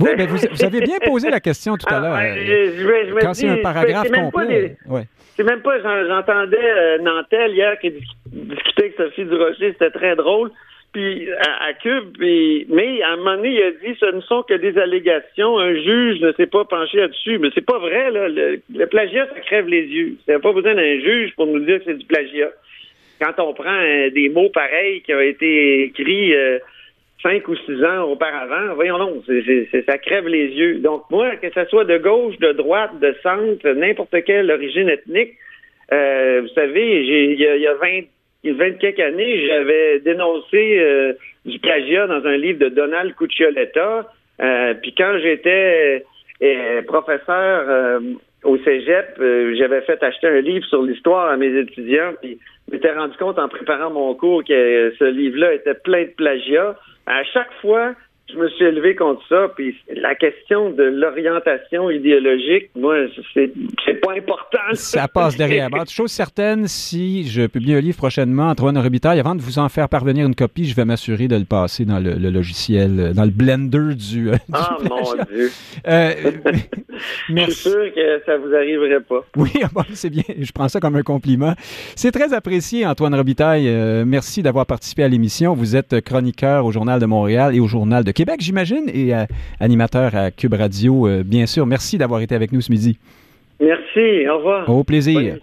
[0.00, 3.16] Oui, mais vous, vous, avez bien posé la question tout à ah, l'heure.
[3.20, 4.76] Quand c'est un paragraphe complet.
[4.86, 5.04] ouais.
[5.38, 10.50] C'est même pas, j'entendais euh, Nantel hier qui discutait avec Sophie Durocher, c'était très drôle.
[10.92, 14.54] Puis à, Cube, mais à un moment donné, il a dit ce ne sont que
[14.54, 17.38] des allégations, un juge ne s'est pas penché là-dessus.
[17.38, 18.28] Mais c'est pas vrai, là.
[18.28, 20.16] Le, plagiat, ça crève les yeux.
[20.26, 22.50] Il n'y a pas besoin d'un juge pour nous dire que c'est du plagiat.
[23.20, 26.58] Quand on prend euh, des mots pareils qui ont été écrits euh,
[27.22, 29.22] cinq ou six ans auparavant, voyons non,
[29.86, 30.78] ça crève les yeux.
[30.78, 35.34] Donc moi, que ce soit de gauche, de droite, de centre, n'importe quelle origine ethnique,
[35.92, 38.02] euh, vous savez, il y a, y a 20,
[38.44, 41.12] 20 quelques années, j'avais dénoncé euh,
[41.44, 44.06] du plagiat dans un livre de Donald Cuccioletta.
[44.40, 46.04] Euh, puis quand j'étais
[46.42, 48.00] euh, professeur
[48.44, 49.20] au Cégep,
[49.56, 53.38] j'avais fait acheter un livre sur l'histoire à mes étudiants, puis je m'étais rendu compte
[53.38, 56.76] en préparant mon cours que ce livre-là était plein de plagiat
[57.08, 57.94] à chaque fois,
[58.30, 59.48] je me suis élevé contre ça.
[59.54, 62.96] Puis la question de l'orientation idéologique, moi,
[63.34, 63.52] c'est,
[64.00, 64.58] pas important.
[64.74, 65.70] Ça passe derrière.
[65.70, 69.68] Bon, chose certaine, si je publie un livre prochainement, Antoine Robitaille, avant de vous en
[69.68, 73.30] faire parvenir une copie, je vais m'assurer de le passer dans le, logiciel, dans le
[73.30, 74.30] blender du.
[74.52, 75.50] ah, mon Dieu.
[75.86, 76.12] Euh,
[77.28, 79.24] je suis sûr que ça vous arriverait pas.
[79.36, 80.24] Oui, bon, c'est bien.
[80.38, 81.54] Je prends ça comme un compliment.
[81.96, 83.68] C'est très apprécié, Antoine Robitaille.
[83.68, 85.54] Euh, merci d'avoir participé à l'émission.
[85.54, 89.26] Vous êtes chroniqueur au Journal de Montréal et au Journal de Québec, j'imagine, et euh,
[89.60, 91.64] animateur à Cube Radio, euh, bien sûr.
[91.66, 92.98] Merci d'avoir été avec nous ce midi.
[93.60, 94.68] Merci, au revoir.
[94.68, 95.36] Au plaisir.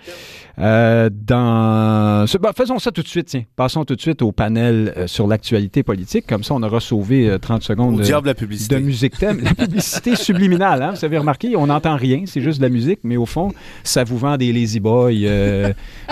[0.60, 2.26] Euh, dans...
[2.40, 3.44] Bah, faisons ça tout de suite, tiens.
[3.56, 6.26] Passons tout de suite au panel euh, sur l'actualité politique.
[6.28, 8.76] Comme ça, on aura sauvé 30 euh, secondes de, la publicité.
[8.76, 9.42] de musique thème.
[9.42, 13.00] La publicité subliminale, hein, vous avez remarqué, on n'entend rien, c'est juste de la musique,
[13.04, 13.52] mais au fond,
[13.84, 15.12] ça vous vend des Lazy Boys,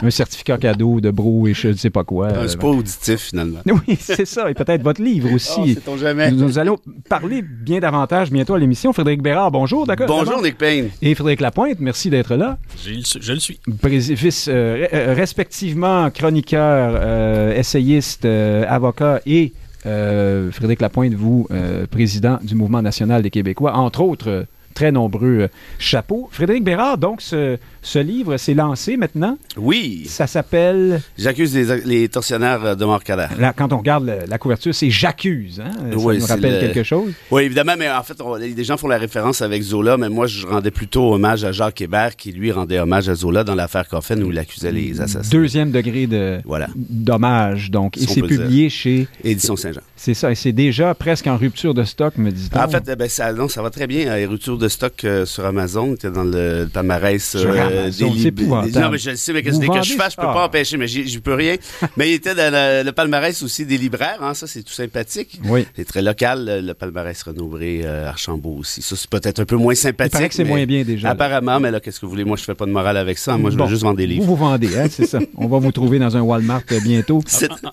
[0.01, 2.47] un certificat cadeau de bro et je ne sais pas quoi.
[2.47, 3.59] c'est pas auditif, finalement.
[3.87, 4.51] Oui, c'est ça.
[4.51, 5.77] Et peut-être votre livre aussi.
[5.87, 6.31] Oh, jamais.
[6.31, 6.77] Nous, allons
[7.09, 8.93] parler bien davantage bientôt à l'émission.
[8.93, 9.87] Frédéric Bérard, bonjour.
[9.87, 10.07] D'accord?
[10.07, 10.89] Bonjour, Nick Payne.
[11.01, 12.57] Et Frédéric Lapointe, merci d'être là.
[12.83, 13.59] Je, le suis.
[13.67, 21.45] Vice, euh, respectivement chroniqueur, euh, essayiste, euh, avocat et Frédéric Lapointe, vous,
[21.91, 26.29] président du Mouvement national des Québécois, entre autres très nombreux chapeaux.
[26.31, 29.37] Frédéric Bérard, donc, ce, ce livre s'est lancé maintenant.
[29.57, 30.05] Oui.
[30.07, 31.01] Ça s'appelle.
[31.17, 31.55] J'accuse
[31.85, 33.29] les, tortionnaires de Montcalm.
[33.39, 35.59] Là, quand on regarde la couverture, c'est J'accuse.
[35.59, 35.71] Hein?
[35.77, 37.11] Ça nous rappelle quelque chose?
[37.31, 40.45] Oui, évidemment, mais en fait, les gens font la référence avec Zola, mais moi, je
[40.45, 44.21] rendais plutôt hommage à Jacques Hébert, qui lui rendait hommage à Zola dans l'affaire Coffin
[44.21, 45.29] où il accusait les assassins.
[45.29, 46.67] Deuxième degré de voilà.
[46.75, 47.97] dommage, donc.
[47.97, 49.07] et c'est publié chez.
[49.23, 49.81] Édition Saint-Jean.
[50.03, 52.59] C'est ça, et c'est déjà presque en rupture de stock, me dit-on.
[52.59, 54.17] En fait, eh ben, ça, non, ça va très bien.
[54.17, 57.89] Il y a rupture de stock euh, sur Amazon, qui est dans le palmarès euh,
[57.89, 58.65] des livres.
[58.75, 60.89] Non, mais je sais, mais que dès que je fais, je peux pas empêcher, mais
[60.89, 61.55] je peux rien.
[61.95, 65.39] mais il était dans le, palmarès aussi des libraires, hein, ça, c'est tout sympathique.
[65.45, 65.65] Oui.
[65.73, 68.81] C'est très local, le, palmarès Renaud-Bré, euh, Archambault aussi.
[68.81, 70.15] Ça, c'est peut-être un peu moins sympathique.
[70.15, 71.11] Il paraît que c'est moins bien déjà.
[71.11, 72.25] Apparemment, mais là, qu'est-ce que vous voulez?
[72.25, 73.37] Moi, je fais pas de morale avec ça.
[73.37, 74.25] Moi, je veux juste vendre des livres.
[74.25, 75.19] Vous, vous vendez, hein, c'est ça.
[75.37, 77.23] On va vous trouver dans un Walmart bientôt.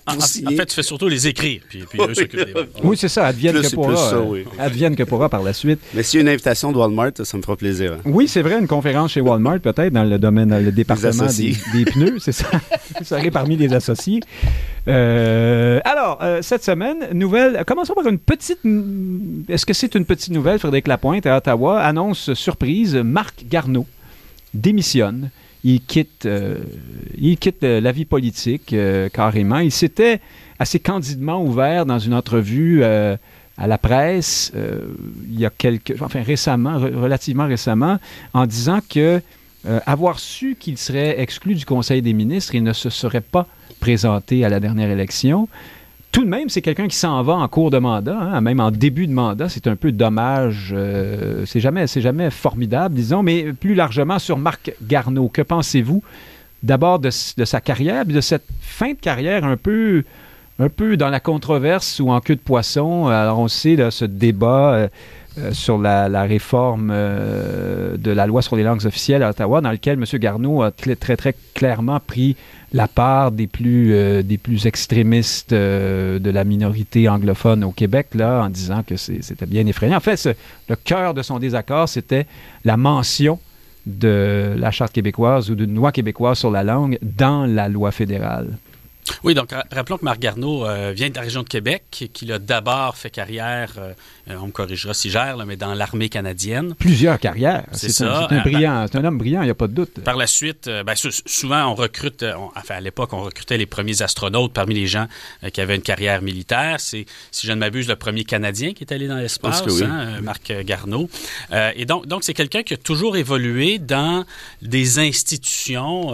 [0.07, 1.99] En, fait, tu fais surtout les écrire, puis, puis
[2.83, 4.13] oui, c'est ça, advienne que pourra.
[4.13, 5.79] Euh, advienne que pourra par la suite.
[5.93, 7.93] Mais s'il y a une invitation de Walmart, ça me fera plaisir.
[7.93, 8.01] Hein.
[8.05, 11.85] Oui, c'est vrai, une conférence chez Walmart, peut-être, dans le domaine, dans le département des,
[11.85, 12.47] pneus, c'est ça.
[12.99, 14.21] Vous serez parmi les associés.
[14.87, 17.63] Euh, alors, euh, cette semaine, nouvelle.
[17.65, 18.59] Commençons par une petite.
[19.49, 21.81] Est-ce que c'est une petite nouvelle, Frédéric Lapointe, à Ottawa?
[21.81, 23.85] Annonce surprise Marc Garneau
[24.53, 25.29] démissionne.
[25.63, 26.27] Il quitte,
[27.17, 28.75] il quitte la vie politique
[29.13, 29.59] carrément.
[29.59, 30.19] Il s'était
[30.61, 33.17] assez candidement ouvert dans une entrevue euh,
[33.57, 34.93] à la presse euh,
[35.27, 37.97] il y a quelques, enfin récemment, relativement récemment,
[38.33, 39.21] en disant que
[39.65, 43.47] euh, avoir su qu'il serait exclu du Conseil des ministres, il ne se serait pas
[43.79, 45.49] présenté à la dernière élection.
[46.11, 48.69] Tout de même, c'est quelqu'un qui s'en va en cours de mandat, hein, même en
[48.69, 49.47] début de mandat.
[49.47, 50.75] C'est un peu dommage.
[51.45, 53.23] c'est jamais, c'est jamais formidable, disons.
[53.23, 56.03] Mais plus largement sur Marc Garneau, que pensez-vous
[56.63, 60.03] d'abord de, sa carrière, puis de cette fin de carrière un peu
[60.59, 63.07] un peu dans la controverse ou en queue de poisson?
[63.07, 64.87] Alors, on sait ce débat euh,
[65.37, 69.71] euh, sur la, réforme euh, de la loi sur les langues officielles à Ottawa, dans
[69.71, 70.19] lequel M.
[70.19, 72.35] Garneau a très, très, clairement pris
[72.73, 78.49] la part des plus, des plus extrémistes de la minorité anglophone au Québec, là, en
[78.49, 79.97] disant que c'était bien effrayant.
[79.97, 80.29] En fait,
[80.69, 82.25] le cœur de son désaccord, c'était
[82.63, 83.39] la mention
[83.85, 88.57] de la Charte québécoise ou d'une loi québécoise sur la langue dans la loi fédérale.
[89.23, 92.39] Oui, donc rappelons que Marc Garneau euh, vient de la région de Québec, qu'il a
[92.39, 93.93] d'abord fait carrière, euh,
[94.27, 96.75] on me corrigera si gère, mais dans l'armée canadienne.
[96.75, 97.65] Plusieurs carrières.
[97.71, 98.27] C'est ça.
[98.29, 100.01] C'est un, brillant, c'est un homme brillant, il n'y a pas de doute.
[100.03, 104.01] Par la suite, euh, ben, souvent on recrute, enfin à l'époque, on recrutait les premiers
[104.01, 105.07] astronautes parmi les gens
[105.53, 106.79] qui avaient une carrière militaire.
[106.79, 110.51] C'est, si je ne m'abuse, le premier Canadien qui est allé dans l'espace, hein, Marc
[110.63, 111.09] Garneau.
[111.75, 114.25] et donc, donc c'est quelqu'un qui a toujours évolué dans
[114.61, 116.11] des institutions,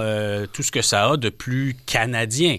[0.53, 2.57] tout ce que ça a de plus canadien.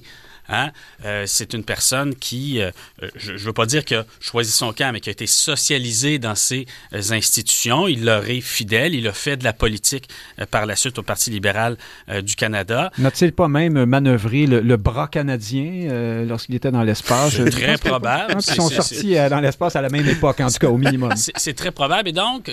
[0.48, 0.70] Hein?
[1.04, 2.70] Euh, c'est une personne qui, euh,
[3.16, 6.18] je ne veux pas dire qu'il a choisi son camp, mais qui a été socialisé
[6.18, 7.87] dans ces euh, institutions.
[7.87, 8.94] Il leur est fidèle.
[8.94, 10.08] Il a fait de la politique
[10.50, 11.76] par la suite au Parti libéral
[12.22, 12.90] du Canada.
[12.98, 17.34] N'a-t-il pas même manœuvré le, bras canadien lorsqu'il était dans l'espace?
[17.34, 18.34] C'est très probable.
[18.38, 21.12] Ils sont sortis dans l'espace à la même époque, en tout cas, au minimum.
[21.16, 22.08] C'est très probable.
[22.08, 22.50] Et donc,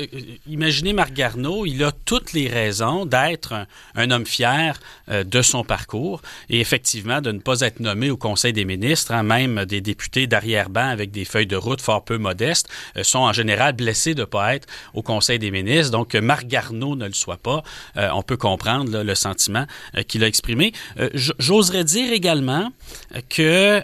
[0.47, 4.79] imaginez Marc Garneau, il a toutes les raisons d'être un, un, homme fier
[5.10, 9.24] de son parcours et effectivement de ne pas être nommés au Conseil des ministres, hein,
[9.24, 12.67] même des députés d'arrière-ban avec des feuilles de route fort peu modestes,
[12.98, 15.91] euh, sont en général blessés de ne pas être au Conseil des ministres.
[15.91, 17.63] Donc, que Marc Garneau ne le soit pas,
[17.98, 20.74] euh, on peut comprendre le sentiment euh, qu'il a exprimé.
[21.13, 22.71] J'oserais dire également
[23.30, 23.82] que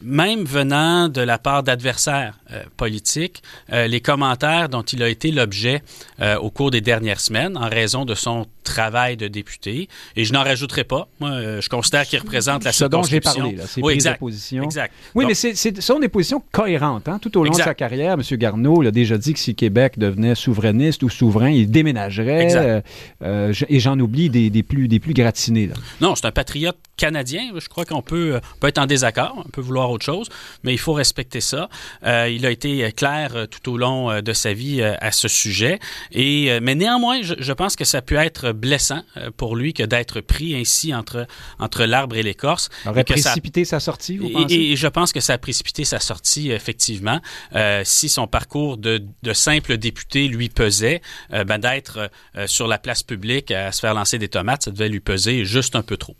[0.00, 2.34] même venant de la part d'adversaires
[2.76, 5.82] politiques, les commentaires dont il a été l'objet
[6.20, 10.44] au cours des dernières semaines, en raison de son travail de député, et je n'en
[10.44, 13.92] rajouterai pas, moi, je considère qu'il représente la seconde dont j'ai parlé, là, ces oui,
[13.94, 14.62] exact, position.
[14.64, 14.92] Exact.
[15.14, 17.08] Oui, Donc, mais c'est- c'est- ce sont des positions cohérentes.
[17.08, 17.18] hein.
[17.20, 17.64] Tout au long Exact.
[17.64, 18.22] de sa carrière, M.
[18.38, 22.42] Garneau il a déjà dit que si Québec devenait souverainiste ou souverain, il déménagerait.
[22.44, 22.60] Exact.
[22.64, 22.80] euh,
[23.22, 25.66] euh, et j'en oublie des, des plus, des plus gratinés.
[25.66, 25.74] Là.
[26.00, 27.50] Non, c'est un patriote canadien.
[27.56, 30.28] Je crois qu'on peut, euh, peut être en désaccord, on peut vouloir autre chose,
[30.64, 31.68] mais il faut respecter ça.
[32.06, 35.78] Euh, il a été clair tout au long de sa vie à ce sujet.
[36.12, 39.02] Et, mais néanmoins, je, je pense que ça peut être blessant
[39.36, 41.26] pour lui que d'être pris ainsi entre,
[41.58, 42.68] entre l'arbre et l'écorce.
[42.90, 44.54] Aurait ça- précipité sa sortie, vous Et, pensez?
[44.54, 47.20] et je pense que ça a précipité sa sortie, effectivement.
[47.54, 51.00] Euh, si son parcours de, de simple député lui pesait,
[51.32, 54.70] euh, ben, d'être euh, sur la place publique à se faire lancer des tomates, ça
[54.70, 56.14] devait lui peser juste un peu trop.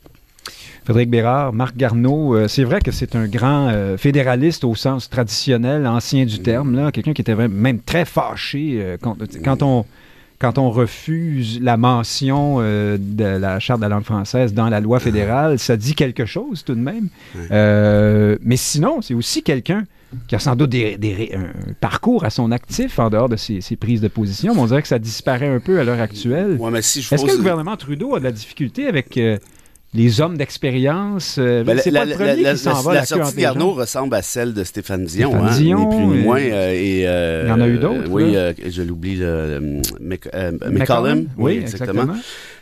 [0.84, 5.10] Frédéric Bérard, Marc Garneau, euh, c'est vrai que c'est un grand euh, fédéraliste au sens
[5.10, 9.62] traditionnel, ancien du terme, là, quelqu'un qui était vraiment- même très fâché euh, quand, quand
[9.62, 9.84] on
[10.40, 14.80] quand on refuse la mention euh, de la Charte de la langue française dans la
[14.80, 17.08] loi fédérale, ça dit quelque chose tout de même.
[17.52, 19.84] Euh, mais sinon, c'est aussi quelqu'un
[20.26, 23.76] qui a sans doute des, un parcours à son actif en dehors de ses, ses
[23.76, 24.54] prises de position.
[24.54, 26.56] Mais on dirait que ça disparaît un peu à l'heure actuelle.
[26.58, 29.38] Ouais, si Est-ce que le gouvernement Trudeau a de la difficulté avec euh,
[29.92, 31.36] les hommes d'expérience?
[31.38, 33.06] Euh, Ben, c'est la, pas le la- premier la- qui s'en la- va la la
[33.06, 36.06] queue sortie de Garneau ressemble à celle de Stéphane Dion, Stéphane hein, Dion, ni plus
[36.18, 36.40] ni moins.
[36.40, 39.20] euh, et, euh, Il y en a eu d'autres, Oui, euh, je l'oublie,
[40.00, 41.26] McCollum?
[41.36, 42.06] Oui, exactement.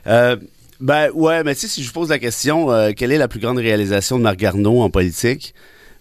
[0.06, 0.36] Euh,
[0.80, 3.40] ben ouais, mais tu sais, si je vous pose la question, quelle est la plus
[3.40, 5.54] grande réalisation de Marc Garneau en politique?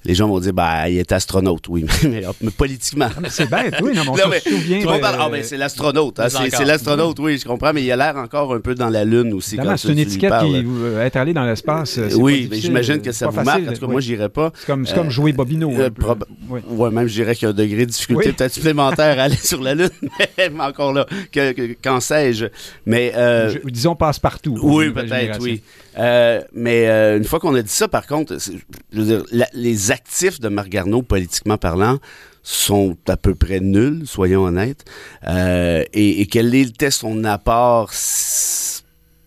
[0.05, 3.09] Les gens vont dire, bah, il est astronaute, oui, mais, mais politiquement.
[3.21, 4.77] Mais c'est bête, oui, non, mais on Non, se mais souvient.
[4.79, 6.19] tout le monde de- parle, ah, ben, c'est l'astronaute.
[6.19, 8.89] hein, Mais c'est l'astronaute, oui, je comprends, mais il a l'air encore un peu dans
[8.89, 9.57] la Lune aussi.
[9.77, 11.97] C'est une étiquette qui euh, être allé dans l'espace.
[11.97, 13.67] euh, Oui, pas mais j'imagine que euh, ça pas vous facile, marque.
[13.69, 13.91] En tout cas, oui.
[13.91, 14.51] moi, j'irais pas.
[14.55, 15.71] C'est comme, jouer Bobino.
[15.71, 16.03] Euh, un peu.
[16.03, 16.61] proba- Oui.
[16.69, 18.33] Ouais, même je dirais qu'il y a un degré de difficulté Oui.
[18.33, 19.89] peut-être supplémentaire à aller sur la Lune,
[20.37, 22.45] mais encore là, que, que- qu'en sais-je?
[22.85, 24.53] Mais euh, Je- disons passe-partout.
[24.53, 25.61] pour oui, peut-être, oui.
[25.97, 29.49] Euh, mais euh, une fois qu'on a dit ça, par contre, je veux dire, la-
[29.53, 31.97] les actifs de Marc Garneau, politiquement parlant,
[32.43, 34.85] sont à peu près nuls, soyons honnêtes.
[35.27, 37.89] Euh, et, et quel était son apport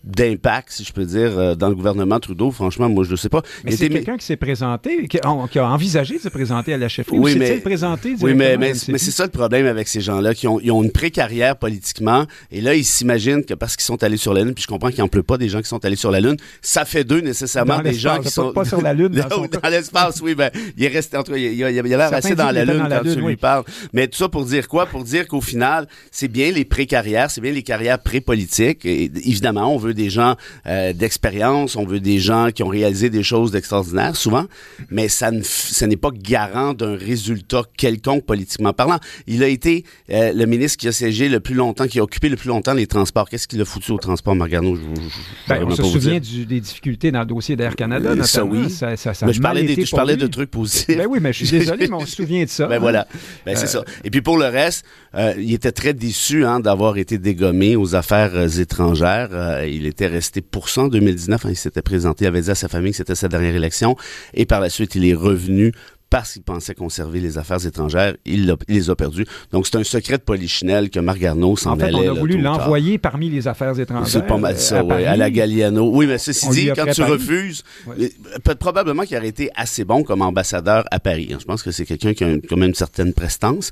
[0.04, 2.50] d'impact, si je peux dire, euh, dans le gouvernement Trudeau?
[2.50, 3.42] Franchement, moi, je ne sais pas.
[3.64, 6.78] Mais c'est quelqu'un qui s'est présenté, qui a, qui a envisagé de se présenter à
[6.78, 7.18] la chefferie.
[7.18, 10.60] Oui, ou mais- présenté Oui, mais, c'est ça le problème avec ces gens-là, qui ont,
[10.60, 14.32] ils ont une pré-carrière politiquement, et là, ils s'imaginent que parce qu'ils sont allés sur
[14.32, 16.10] la Lune, puis je comprends qu'il n'en pleut pas des gens qui sont allés sur
[16.10, 18.52] la Lune, ça fait d'eux nécessairement Dans des gens qui sont...
[18.52, 19.08] pas sur la Lune,
[19.62, 22.34] dans l'espace, oui, ben, il est resté, en tout cas, il, il a, l'air assez
[22.34, 23.64] dans la Lune dans la quand tu lui parles.
[23.92, 24.86] Mais tout ça pour dire quoi?
[24.86, 29.78] Pour dire qu'au final, c'est bien les pré-carrières, c'est bien les carrières pré-politiques, évidemment, on
[29.78, 30.36] veut des gens
[30.66, 34.46] euh, d'expérience, on veut des gens qui ont réalisé des choses d'extraordinaire, souvent,
[34.90, 38.98] mais ça ne, ce n'est pas garant d'un résultat quelconque politiquement parlant.
[39.26, 42.28] Il a été euh, le ministre qui a siégé le plus longtemps, qui a occupé
[42.28, 43.28] le plus longtemps les transports.
[43.28, 44.76] Qu'est-ce qu'il a foutu au transport, Margano?
[44.76, 48.10] Je, je- je- Ben, on se souvient du- des difficultés dans le dossier d'Air Canada,
[48.10, 48.24] Euh, notamment.
[48.26, 48.70] ça, oui.
[48.70, 50.96] Ça, ça- ça Mais je parlais, des- je parlais de trucs positifs.
[50.96, 52.66] Ben oui, mais je suis désolé, mais on se souvient de ça.
[52.66, 52.78] Ben hein.
[52.80, 53.06] voilà.
[53.46, 53.84] Ben c'est ça.
[54.04, 54.84] Et puis pour le reste,
[55.14, 59.28] euh, il était très déçu hein, d'avoir été dégommé aux affaires étrangères.
[59.32, 61.46] Euh, il était resté pour ça en 2019.
[61.46, 63.96] hein, il s'était présenté, avait dit à sa famille que c'était sa dernière élection.
[64.34, 65.72] Et par la suite, il est revenu
[66.10, 68.14] parce qu'il pensait conserver les affaires étrangères.
[68.24, 69.26] Il, les a perdues.
[69.52, 71.96] Donc c'est un secret de polichinelle que Marc Garneau s'en En fait, allait.
[71.96, 74.08] on a là, voulu l'envoyer parmi les affaires étrangères.
[74.08, 75.18] C'est pas mal euh, ça, à ouais, à Paris.
[75.18, 75.90] la Galliano.
[75.94, 78.10] Oui, mais ceci dit, quand tu refuses, Ouais.
[78.48, 81.34] euh, probablement qu'il aurait été assez bon comme ambassadeur à Paris.
[81.38, 83.70] Je pense que c'est quelqu'un qui a quand même une certaine prestance.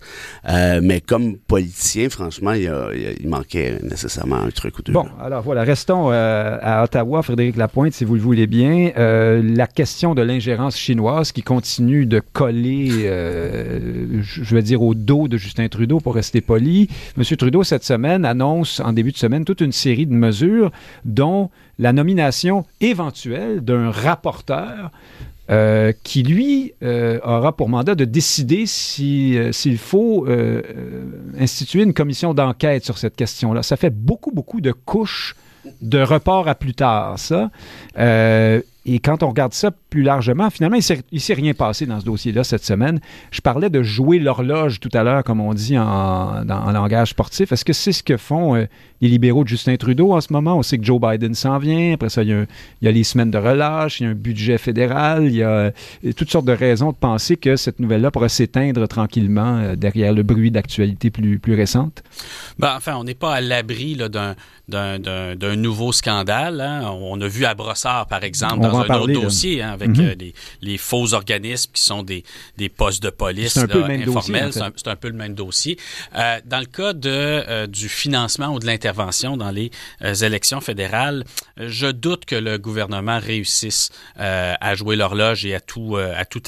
[0.48, 2.88] Euh, mais comme politicien, franchement, il, a-
[3.24, 4.92] manquait nécessairement un truc ou deux.
[4.92, 8.90] Bon, alors voilà, restons euh, à Ottawa, Frédéric Lapointe, si vous le voulez bien.
[8.96, 14.94] Euh, la question de l'ingérence chinoise qui continue de coller, euh, je vais dire, au
[14.94, 16.88] dos de Justin Trudeau, pour rester poli.
[17.16, 17.24] M.
[17.36, 20.70] Trudeau, cette semaine, annonce en début de semaine toute une série de mesures,
[21.04, 24.90] dont la nomination éventuelle d'un rapporteur
[25.50, 30.26] euh, qui, lui, euh, aura pour mandat de décider si, s'il faut
[31.38, 33.62] instituer une commission d'enquête sur cette question-là.
[33.62, 35.36] Ça fait beaucoup, beaucoup de couches
[35.82, 37.50] de report à plus tard, ça.
[38.90, 42.06] Et quand on regarde ça plus largement, finalement, il il s'est rien passé dans ce
[42.06, 43.00] dossier-là cette semaine.
[43.30, 47.52] Je parlais de jouer l'horloge tout à l'heure, comme on dit en, langage sportif.
[47.52, 48.64] Est-ce que c'est ce que font euh,
[49.02, 50.56] les libéraux de Justin Trudeau en ce moment?
[50.56, 51.92] On sait que Joe Biden s'en vient.
[51.94, 52.46] Après ça, il y, a, un-
[52.80, 55.42] il y a les semaines de relâche, il y a un budget fédéral, il y
[55.42, 55.70] a euh,
[56.16, 60.22] toutes sortes de raisons de penser que cette nouvelle-là pourrait s'éteindre tranquillement euh, derrière le
[60.22, 62.02] bruit d'actualité plus, plus récente.
[62.58, 66.60] Ben, enfin, on n'est pas à l'abri d'un, nouveau scandale.
[66.62, 66.90] hein.
[67.02, 70.18] On a vu à Brossard, par exemple, dans un autre dossier hein, avec mm-hmm.
[70.18, 72.24] les, les, faux organismes qui sont des,
[72.56, 74.52] des postes de police là, informels.
[74.52, 75.78] C'est un, peu le même dossier.
[76.14, 79.70] dans le cas de, du financement ou de l'intervention dans les
[80.22, 81.24] élections fédérales,
[81.56, 86.42] je doute que le gouvernement réussisse à jouer l'horloge et à tout, à tout.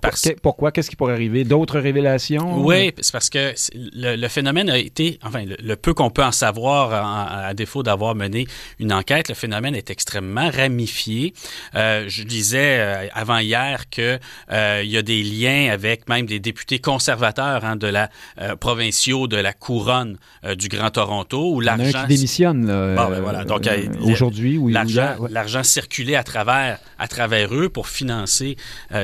[0.00, 0.28] Parce...
[0.42, 0.72] Pourquoi?
[0.72, 1.44] Qu'est-ce qui pourrait arriver?
[1.44, 2.58] D'autres révélations?
[2.64, 6.92] Oui, c'est parce que le, phénomène a été, enfin, le, peu qu'on peut en savoir,
[7.46, 8.46] à défaut d'avoir mené
[8.78, 11.13] une enquête, le phénomène est extrêmement ramifié.
[11.74, 14.18] Euh, je disais euh, avant hier que
[14.50, 18.10] euh, il y a des liens avec même des députés conservateurs hein, de la
[18.60, 20.18] provinciaux de la couronne
[20.56, 23.44] du Grand Toronto où l'argent démissionne ben voilà.
[23.44, 23.68] Donc
[24.02, 28.56] aujourd'hui oui, l'argent l'argent circulait à travers à travers eux pour financer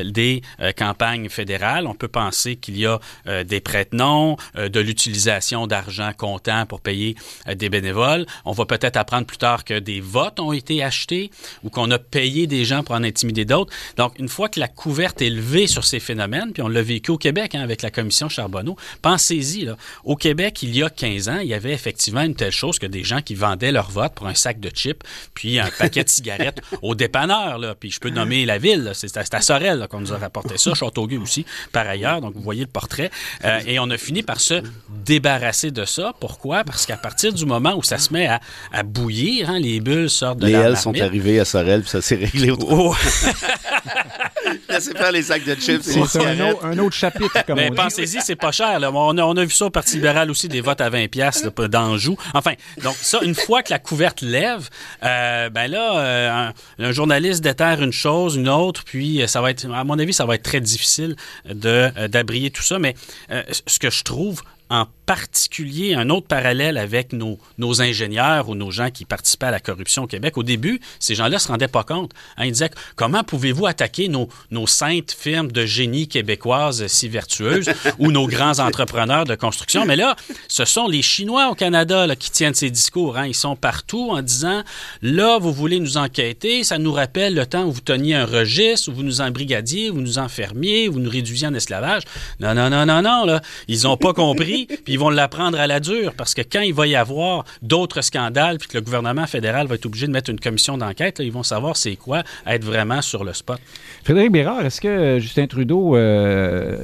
[0.04, 0.42] des
[0.76, 1.86] campagnes fédérales.
[1.86, 2.98] On peut penser qu'il y a
[3.44, 7.16] des prête-noms, de l'utilisation d'argent comptant pour payer
[7.52, 8.26] des bénévoles.
[8.44, 11.30] On va peut-être apprendre plus tard que des votes ont été achetés
[11.62, 13.72] ou qu'on a payé des gens pour en intimider d'autres.
[13.96, 17.11] Donc, une fois que la couverte est levée sur ces phénomènes, puis on l'a vécu
[17.11, 21.28] au Québec hein, avec la commission Charbonneau, pensez-y, là, au Québec, il y a 15
[21.28, 24.14] ans, il y avait effectivement une telle chose que des gens qui vendaient leur vote
[24.14, 25.03] pour un sac de chips,
[25.34, 27.59] puis un paquet de cigarettes au dépanneur.
[27.59, 30.74] Là, puis je peux nommer la ville, c'est à, Sorel qu'on nous a rapporté ça,
[30.74, 32.20] Châteauguay aussi, par ailleurs.
[32.20, 33.11] Donc, vous voyez le portrait.
[33.44, 36.12] Euh, et on a fini par se débarrasser de ça.
[36.20, 36.64] Pourquoi?
[36.64, 38.40] Parce qu'à partir du moment où ça se met à,
[38.72, 42.01] à bouillir, hein, les bulles sortent de Les ailes sont arrivées à Sorel, puis ça
[42.01, 42.91] s'est réglé autrement.
[42.91, 42.97] Oh.
[44.68, 45.83] Laissez faire les sacs de chips.
[45.83, 48.78] C'est un, un, autre chapitre, comme Mais pensez-y, c'est pas cher.
[48.81, 48.91] Là.
[48.93, 51.45] On, a, on, a, vu ça au Parti libéral aussi, des votes à 20 pièces
[51.45, 52.16] d'Anjou.
[52.35, 52.53] Enfin,
[52.83, 54.68] donc ça, une fois que la couverte lève,
[55.03, 59.51] euh, ben là, euh, un, journaliste déterre une chose, une autre, puis euh, ça va
[59.51, 61.16] être, à mon avis, ça va être très difficile
[61.49, 62.78] de d'abrier tout ça.
[62.78, 62.95] Mais
[63.31, 68.54] euh, ce que je trouve en particulier un autre parallèle avec nos, nos, ingénieurs ou
[68.54, 70.38] nos gens qui participaient à la corruption au Québec.
[70.38, 72.12] Au début, ces gens-là ne se rendaient pas compte.
[72.36, 77.68] Hein, ils disaient comment pouvez-vous attaquer nos, nos saintes firmes de génie québécoises si vertueuses
[77.98, 79.84] ou nos grands entrepreneurs de construction?
[79.84, 80.14] Mais là,
[80.46, 83.18] ce sont les Chinois au Canada là, qui tiennent ces discours.
[83.18, 83.26] Hein.
[83.26, 84.62] Ils sont partout en disant
[85.02, 88.90] là, vous voulez nous enquêter, ça nous rappelle le temps où vous teniez un registre,
[88.90, 92.04] où vous nous embrigadiez, vous nous enfermiez, vous nous réduisiez en esclavage.
[92.38, 93.24] Non, non, non, non, non.
[93.24, 93.40] Là.
[93.66, 96.86] Ils n'ont pas compris, puis vont l'apprendre à la dure parce que quand il va
[96.86, 100.40] y avoir d'autres scandales puis que le gouvernement fédéral va être obligé de mettre une
[100.40, 103.58] commission d'enquête, ils vont savoir c'est quoi être vraiment sur le spot.
[104.04, 106.76] Frédéric Bérard, est-ce que Justin Trudeau euh,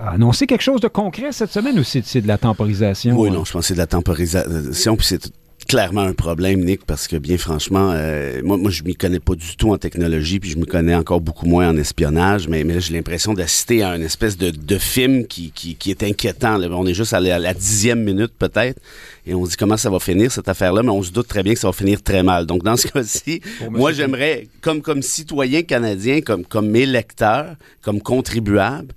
[0.00, 3.18] a annoncé quelque chose de concret cette semaine ou c'est de la temporisation?
[3.18, 5.30] Oui, non, je pense que c'est de la temporisation puis c'est
[5.68, 9.34] clairement un problème, Nick, parce que bien franchement, euh, moi, moi, je m'y connais pas
[9.34, 12.74] du tout en technologie, puis je me connais encore beaucoup moins en espionnage, mais, mais
[12.74, 16.58] là, j'ai l'impression d'assister à une espèce de, de film qui, qui, qui est inquiétant.
[16.72, 18.80] On est juste à la, dixième minute peut-être,
[19.26, 21.42] et on se dit comment ça va finir cette affaire-là, mais on se doute très
[21.42, 22.46] bien que ça va finir très mal.
[22.46, 28.94] Donc dans ce cas-ci, moi j'aimerais, comme comme citoyen canadien, comme comme électeur, comme contribuable,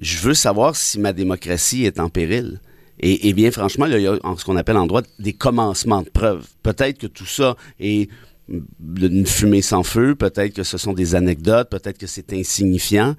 [0.00, 2.58] je veux savoir si ma démocratie est en péril.
[3.00, 6.46] Et, bien, franchement, il y a ce qu'on appelle en droit des commencements de preuves.
[6.62, 8.10] Peut-être que tout ça est
[8.48, 13.14] une fumée sans feu, peut-être que ce sont des anecdotes, peut-être que c'est insignifiant,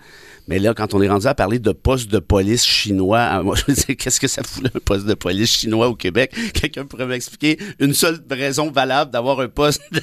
[0.50, 3.72] mais là, quand on est rendu à parler de poste de police chinois, moi, je
[3.72, 6.36] me qu'est-ce que ça fout un poste de police chinois au Québec?
[6.54, 10.02] Quelqu'un pourrait m'expliquer une seule raison valable d'avoir un poste de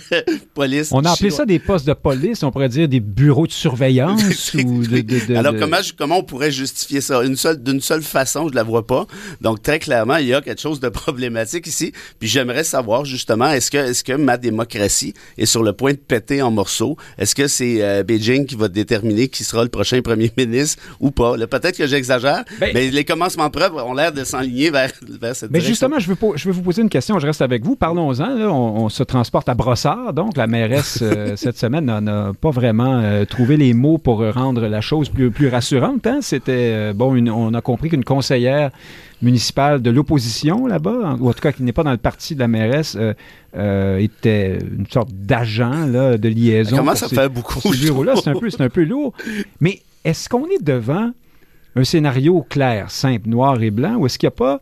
[0.54, 3.52] police On a appelé ça des postes de police, on pourrait dire des bureaux de
[3.52, 7.24] surveillance ou de, Alors, Comment, comment on pourrait justifier ça?
[7.24, 9.06] Une seule, d'une seule façon, je la vois pas.
[9.40, 11.92] Donc, très clairement, il y a quelque chose de problématique ici.
[12.20, 15.98] Puis j'aimerais savoir, justement, est-ce que, est-ce que ma démocratie est sur le point de
[15.98, 16.96] péter en morceaux?
[17.18, 21.10] Est-ce que c'est euh, Beijing qui va déterminer qui sera le prochain premier ministre ou
[21.10, 21.36] pas?
[21.46, 25.34] Peut-être que j'exagère, ben- mais les commencements de preuve ont l'air de s'enligner vers, vers
[25.34, 27.18] cette mais Justement, je veux, je veux vous poser une question.
[27.18, 27.76] Je reste avec vous.
[27.76, 28.30] Parlons-en.
[28.48, 30.12] On, se transporte à Brossard.
[30.12, 34.66] Donc, la mairesse, euh, cette semaine, n'a pas vraiment euh, trouvé les mots pour rendre
[34.66, 36.06] la chose plus, plus rassurante.
[36.06, 36.18] Hein.
[36.20, 38.70] C'était, euh, bon, on a compris qu'une conseillère
[39.22, 42.40] municipale de l'opposition là-bas, ou en tout cas qui n'est pas dans le parti de
[42.40, 42.96] la mairesse,
[43.54, 46.76] était une sorte d'agent de liaison.
[46.76, 47.60] Comment ça fait beaucoup?
[48.02, 49.14] là C'est un, peu, un peu lourd.
[49.60, 51.12] Mais est-ce qu'on est devant
[51.74, 54.60] un scénario clair, simple, noir et blanc, ou est-ce qu'il n'y a pas...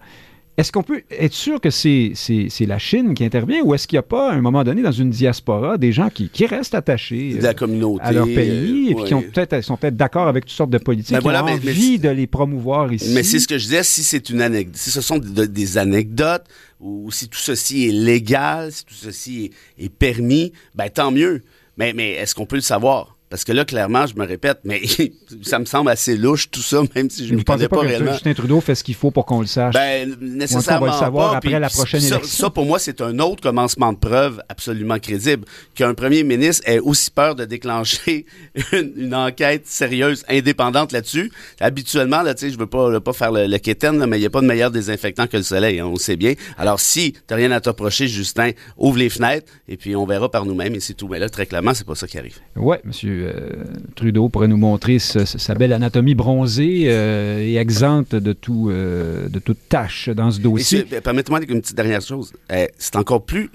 [0.57, 2.13] Est-ce qu'on peut être sûr que c'est,
[2.61, 4.93] la Chine qui intervient ou est-ce qu'il n'y a pas, à un moment donné, dans
[4.93, 9.23] une diaspora, des gens qui, restent attachés la communauté, à leur pays et qui ont
[9.23, 12.27] peut-être, sont peut-être d'accord avec toutes sortes de politiques, ben qui ont envie de les
[12.27, 13.11] promouvoir ici?
[13.15, 16.45] Mais c'est ce que je disais, si c'est une anecdote, si ce sont des anecdotes
[16.81, 21.43] ou si tout ceci est légal, si tout ceci est, permis, ben tant mieux.
[21.77, 23.14] Mais, mais est-ce qu'on peut le savoir?
[23.35, 24.81] Parce que là, clairement, je me répète, mais
[25.43, 27.89] ça me semble assez louche tout ça, même si je ne connais pas, pas que
[27.89, 28.13] réellement.
[28.13, 29.75] Justin Trudeau fait ce qu'il faut pour qu'on le sache?
[29.75, 32.45] Ben, nécessairement on va le savoir pas, après puis la prochaine ça, élection?
[32.45, 36.79] Ça, pour moi, c'est un autre commencement de preuve absolument crédible qu'un premier ministre ait
[36.79, 38.25] aussi peur de déclencher
[38.73, 41.33] une, une enquête sérieuse, indépendante là-dessus.
[41.59, 44.21] Habituellement, là, tu sais, je veux pas, pas faire le, le quétaine, là, mais il
[44.21, 46.35] n'y a pas de meilleur désinfectant que le soleil, hein, on le sait bien.
[46.57, 50.47] Alors, si t'as rien à t'approcher, Justin, ouvre les fenêtres et puis on verra par
[50.47, 51.09] nous-mêmes et c'est tout.
[51.09, 52.39] Mais là, très clairement, c'est pas ça qui arrive.
[52.55, 52.77] Oui,
[53.25, 53.65] M.
[53.95, 59.29] Trudeau pourrait nous montrer sa, sa belle anatomie bronzée euh, et exempte de, tout, euh,
[59.29, 60.87] de toute tâche dans ce dossier.
[60.93, 62.33] Et Permettez-moi une petite dernière chose.
[62.53, 63.51] Euh, c'est encore plus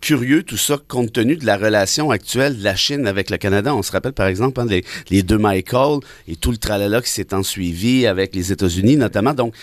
[0.00, 3.74] curieux tout ça compte tenu de la relation actuelle de la Chine avec le Canada.
[3.74, 7.10] On se rappelle par exemple hein, les, les, deux Michael et tout le tralala qui
[7.10, 9.34] s'est ensuivi avec les États-Unis notamment.
[9.34, 9.54] Donc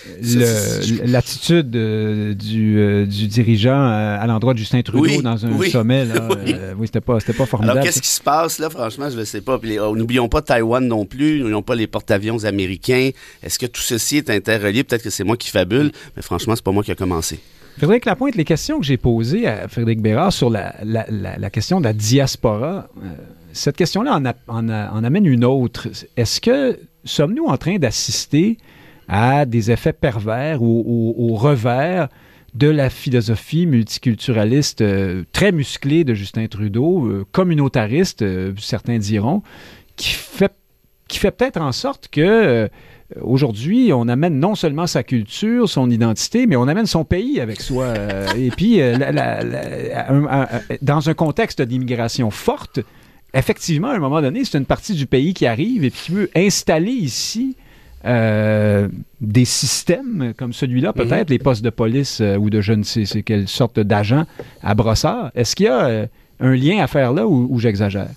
[1.06, 5.52] l'attitude euh, du, euh, du, dirigeant à, à l'endroit de Justin Trudeau oui, dans un
[5.52, 7.80] oui, sommet, là, oui, euh, oui c'était pas c'était pas formidable.
[7.80, 8.70] Alors qu'est-ce qui se passe là?
[8.70, 9.60] Franchement, je ne sais pas.
[9.82, 11.40] Oh, N'oublions pas Taïwan non plus.
[11.40, 13.12] N'oublions pas les porte-avions américains.
[13.44, 14.84] Est-ce que tout ceci est interrelié?
[14.84, 17.40] Peut-être que c'est moi qui fabule, mais franchement, c'est pas moi qui a commencé.
[17.78, 20.71] Frédéric Lapointe, les questions que j'ai posées à Frédéric Bérard sur la,
[21.51, 23.15] question de la diaspora, euh,
[23.51, 25.89] cette question-là en, amène une autre.
[26.15, 28.57] Est-ce que sommes-nous en train d'assister
[29.09, 32.07] à des effets pervers ou au, au, revers
[32.53, 38.23] de la philosophie multiculturaliste euh, très musclée de Justin Trudeau, euh, communautariste,
[38.57, 39.43] certains diront,
[39.97, 40.53] qui fait,
[41.09, 42.69] qui fait peut-être en sorte que
[43.22, 47.61] Aujourd'hui, on amène non seulement sa culture, son identité, mais on amène son pays avec
[47.61, 47.93] soi.
[48.38, 50.47] et puis, euh, la, la, la, un, un,
[50.82, 52.80] dans un contexte d'immigration forte,
[53.34, 56.11] effectivement, à un moment donné, c'est une partie du pays qui arrive et puis qui
[56.11, 57.55] veut installer ici
[58.05, 58.88] euh,
[59.20, 61.30] des systèmes comme celui-là, peut-être, mm -hmm.
[61.30, 64.26] les postes de police euh, ou de je ne sais, quelle sorte d'agent
[64.61, 65.32] à brossard.
[65.36, 66.05] Est-ce qu'il y a euh,
[66.39, 68.09] un lien à faire là ou, ou j'exagère?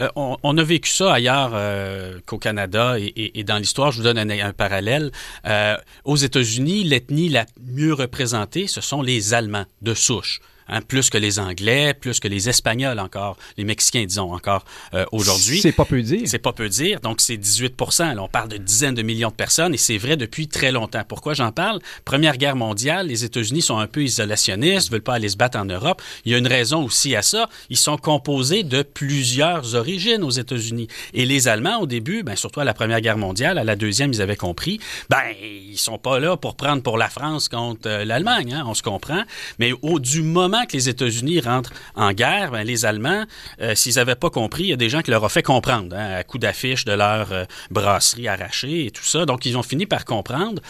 [0.00, 3.90] Euh, on, on, a vécu ça ailleurs euh, qu'au Canada et, dans l'histoire.
[3.90, 5.10] Je vous donne un, un parallèle.
[5.46, 10.40] Euh, aux États-Unis, l'ethnie la mieux représentée, ce sont les Allemands de souche.
[10.68, 14.64] Hein, plus que les Anglais, plus que les Espagnols encore, les Mexicains, disons, encore
[14.94, 15.60] euh, aujourd'hui.
[15.60, 16.22] C'est pas peu dire.
[16.26, 17.00] C'est pas peu dire.
[17.00, 20.16] Donc, c'est 18 Là, on parle de dizaines de millions de personnes et c'est vrai
[20.16, 21.02] depuis très longtemps.
[21.08, 21.80] Pourquoi j'en parle?
[22.04, 25.64] Première guerre mondiale, les États-Unis sont un peu isolationnistes, veulent pas aller se battre en
[25.64, 26.02] Europe.
[26.24, 27.48] Il y a une raison aussi à ça.
[27.70, 30.88] Ils sont composés de plusieurs origines aux États-Unis.
[31.14, 34.12] Et les Allemands, au début, ben, surtout à la Première Guerre mondiale, à la Deuxième,
[34.12, 38.04] ils avaient compris, ben, ils sont pas là pour prendre pour la France contre euh,
[38.04, 39.22] l'Allemagne, hein, on se comprend.
[39.58, 43.24] Mais au, du moment que les États-Unis rentrent en guerre, ben, les Allemands,
[43.60, 45.96] euh, s'ils n'avaient pas compris, il y a des gens qui leur ont fait comprendre,
[45.96, 49.26] hein, à coup d'affiche de leur euh, brasserie arrachée et tout ça.
[49.26, 50.62] Donc, ils ont fini par comprendre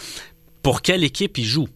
[0.61, 1.69] pour quelle équipe ils jouent.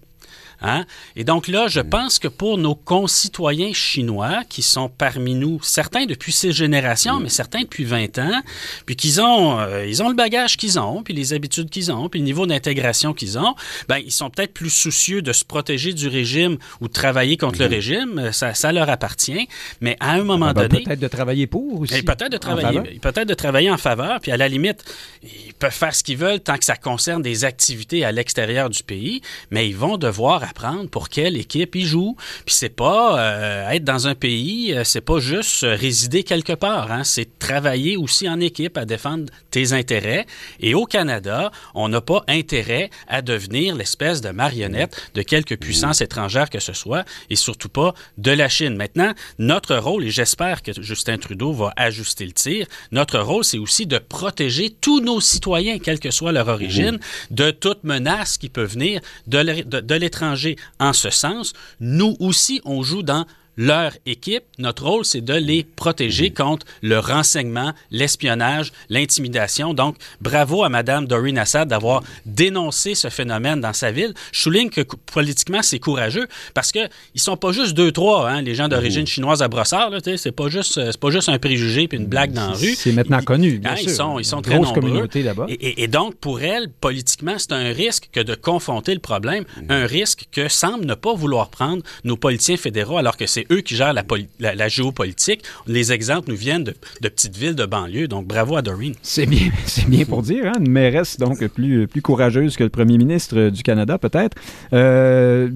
[0.64, 0.86] Hein?
[1.16, 6.06] Et donc là, je pense que pour nos concitoyens chinois, qui sont parmi nous, certains
[6.06, 8.42] depuis ces générations, mais certains depuis 20 ans,
[8.86, 12.08] puis qu'ils ont, euh, ils ont le bagage qu'ils ont, puis les habitudes qu'ils ont,
[12.08, 13.56] puis le niveau d'intégration qu'ils ont,
[13.90, 17.60] ben, ils sont peut-être plus soucieux de se protéger du régime ou de travailler contre
[17.60, 18.32] le régime.
[18.32, 19.48] Ça, ça, leur appartient.
[19.82, 20.84] Mais à un moment ben, donné...
[20.84, 22.02] Peut-être de travailler pour aussi.
[22.04, 24.84] Peut-être de travailler, peut-être de travailler en faveur, puis à la limite,
[25.24, 28.84] ils peuvent faire ce qu'ils veulent tant que ça concerne des activités à l'extérieur du
[28.84, 32.16] pays, mais ils vont devoir apprendre pour quelle équipe ils jouent.
[32.46, 36.92] Puis c'est pas euh, être dans un pays, c'est pas juste résider quelque part.
[36.92, 37.04] Hein?
[37.04, 40.26] C'est travailler aussi en équipe à défendre tes intérêts.
[40.60, 46.02] Et au Canada, on n'a pas intérêt à devenir l'espèce de marionnette de quelque puissance
[46.02, 48.76] étrangère que ce soit, et surtout pas de la Chine.
[48.76, 53.58] Maintenant, notre rôle, et j'espère que Justin Trudeau va ajuster le tir, notre rôle, c'est
[53.58, 57.00] aussi de protéger tous nos citoyens, quelle que soit leur origine,
[57.32, 60.43] de toute menace qui peut venir de l'étranger.
[60.80, 63.26] En ce sens, nous aussi, on joue dans
[63.58, 64.44] leur équipe.
[64.58, 69.74] Notre rôle, c'est de les protéger contre le renseignement, l'espionnage, l'intimidation.
[69.74, 74.14] Donc, bravo à Mme Doreen Assad d'avoir dénoncé ce phénomène dans sa ville.
[74.32, 76.80] Je souligne que politiquement, c'est courageux parce que
[77.14, 79.92] ils sont pas juste deux, trois, hein, les gens d'origine chinoise à Brossard.
[80.18, 82.76] C'est pas juste, pas juste un préjugé puis une blague dans la rue.
[82.76, 83.62] C'est maintenant ils, connu.
[83.66, 83.90] Hein, sûr.
[83.90, 84.74] Ils sont, ils sont une très nombreux.
[84.74, 85.46] communauté là-bas.
[85.50, 89.46] Et, et, et, donc, pour elle, politiquement, c'est un risque que de confronter le problème,
[89.70, 93.62] un risque que semble ne pas vouloir prendre nos politiciens fédéraux alors que c'est eux
[93.62, 95.44] qui gèrent la, géopolitique.
[95.68, 98.08] Les exemples nous viennent de, petites villes de banlieue.
[98.08, 98.94] Donc, bravo à Doreen.
[99.02, 100.48] C'est bien, c'est bien pour dire.
[100.48, 100.60] Hein?
[100.60, 104.38] Une mairesse, donc, plus, plus courageuse que le premier ministre du Canada, peut-être.
[104.74, 105.50] Euh,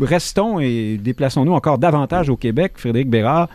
[0.00, 3.48] restons et déplaçons-nous encore davantage au Québec, Frédéric Bérard.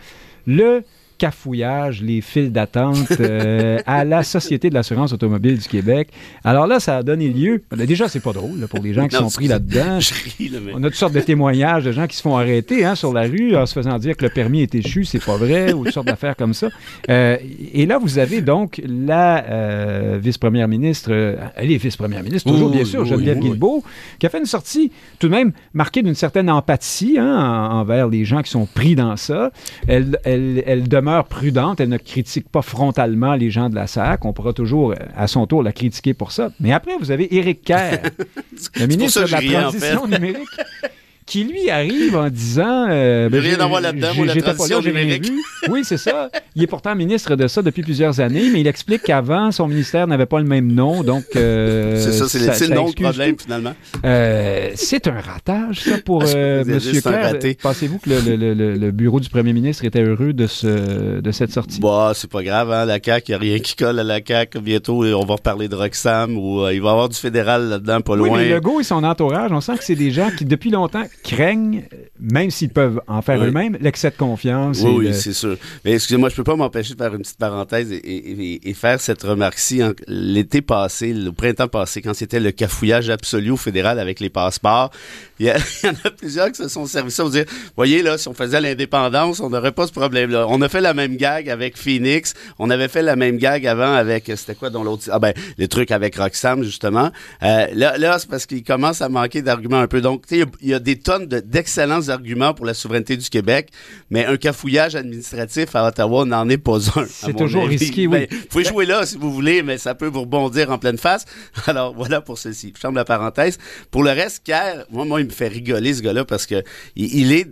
[0.46, 0.82] Le
[1.18, 6.08] cafouillage, les files d'attente euh, à la Société de l'assurance automobile du Québec.
[6.44, 7.62] Alors là, ça a donné lieu.
[7.70, 9.98] ben, Déjà, c'est pas drôle là, pour les gens qui Non, sont pris là-dedans.
[10.40, 12.94] Là, mais- On a toutes sortes de témoignages de gens qui se font arrêter hein,
[12.94, 15.72] sur la rue en se faisant dire que le permis est échu, c'est pas vrai,
[15.72, 16.68] ou toutes sortes d'affaires comme ça.
[17.10, 17.36] Euh,
[17.74, 21.10] et là, vous avez donc la euh, vice-première ministre,
[21.56, 23.50] elle est vice-première ministre, toujours Oui, bien sûr, oui, Geneviève oui.
[23.50, 23.82] Guilbeault,
[24.18, 27.26] qui a fait une sortie tout de même marquée d'une certaine empathie hein,
[27.70, 29.50] en- envers les gens qui sont pris dans ça.
[29.86, 34.24] Elle, elle, elle demeure prudente, elle ne critique pas frontalement les gens de la SAC.
[34.24, 36.50] On pourra toujours, à son tour, la critiquer pour ça.
[36.60, 38.00] Mais après, vous avez Éric Kerr,
[38.76, 40.48] le ministre de la en Transition numérique,
[41.28, 42.86] qui lui arrive en disant...
[42.88, 45.38] Euh, a rien à voir là-dedans, la j'étais pas là, transition j'ai rien vu.
[45.68, 46.30] Oui, c'est ça.
[46.56, 50.06] Il est pourtant ministre de ça depuis plusieurs années, mais il explique qu'avant, son ministère
[50.06, 51.24] n'avait pas le même nom, donc...
[51.36, 53.44] euh, c'est ça, c'est le, le nom du excuse problème, tout.
[53.44, 53.74] finalement.
[54.04, 56.78] Euh, c'est un ratage, ça, pour euh, M.
[57.02, 57.22] Kerr.
[57.22, 57.58] raté.
[57.62, 61.20] Pensez-vous que le, le- le- le- le bureau du premier ministre était heureux de, ce,
[61.20, 61.80] de cette sortie?
[61.80, 64.20] Bah, c'est pas grave, hein, la CAQ, il n'y a rien qui colle à la
[64.26, 64.60] CAQ.
[64.60, 68.00] Bientôt, on va reparler de Roxham ou euh, il va y avoir du fédéral là-dedans,
[68.00, 68.38] pas Oui, loin.
[68.38, 71.84] mais Legault et son entourage, on sent que c'est des gens qui, depuis longtemps, craignent,
[72.18, 73.46] même s'ils peuvent en faire Oui.
[73.48, 74.80] eux-mêmes, l'excès de confiance.
[74.82, 75.56] Oui, et oui, le- c'est sûr.
[75.84, 78.74] Mais excusez-moi, je peux pas m'empêcher de faire une petite parenthèse et, et- et- et
[78.74, 79.80] faire cette remarque-ci.
[80.06, 84.90] L'été passé, le printemps passé, quand c'était le cafouillage absolu au fédéral avec les passeports,
[85.38, 85.50] il y,
[85.86, 87.44] en a plusieurs qui se sont servis ça pour dire,
[87.76, 90.46] voyez, là, si on faisait l'indépendance, on n'aurait pas ce problème-là.
[90.48, 92.34] On a fait la même gag avec Phoenix.
[92.58, 95.04] On avait fait la même gag avant avec, c'était quoi dans l'autre?
[95.12, 97.10] Ah ben, les trucs avec Roxham, justement.
[97.42, 100.00] Euh, là, là c'est parce qu'il commence à manquer d'arguments un peu.
[100.00, 100.96] Donc, tu sais, il y y, a des
[101.26, 103.70] de- d'excellents arguments pour la souveraineté du Québec,
[104.10, 107.06] mais un cafouillage administratif à Ottawa n'en est pas un.
[107.08, 107.78] C'est toujours avis.
[107.78, 108.08] risqué, oui.
[108.08, 110.98] Ben, vous pouvez jouer là si vous voulez, mais ça peut vous rebondir en pleine
[110.98, 111.24] face.
[111.66, 112.72] Alors, voilà pour ceci.
[112.74, 113.56] Je ferme la parenthèse.
[113.90, 116.62] Pour le reste, Kerr, moi, moi, il me fait rigoler, ce gars-là, parce que
[116.96, 117.46] il, il est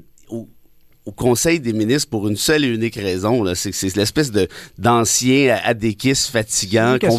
[1.07, 3.45] au, Conseil des ministres pour une seule et unique raison.
[3.55, 4.49] C'est que c'est l'espèce de
[4.79, 7.17] d'ancien adéquiste fatigant qu'on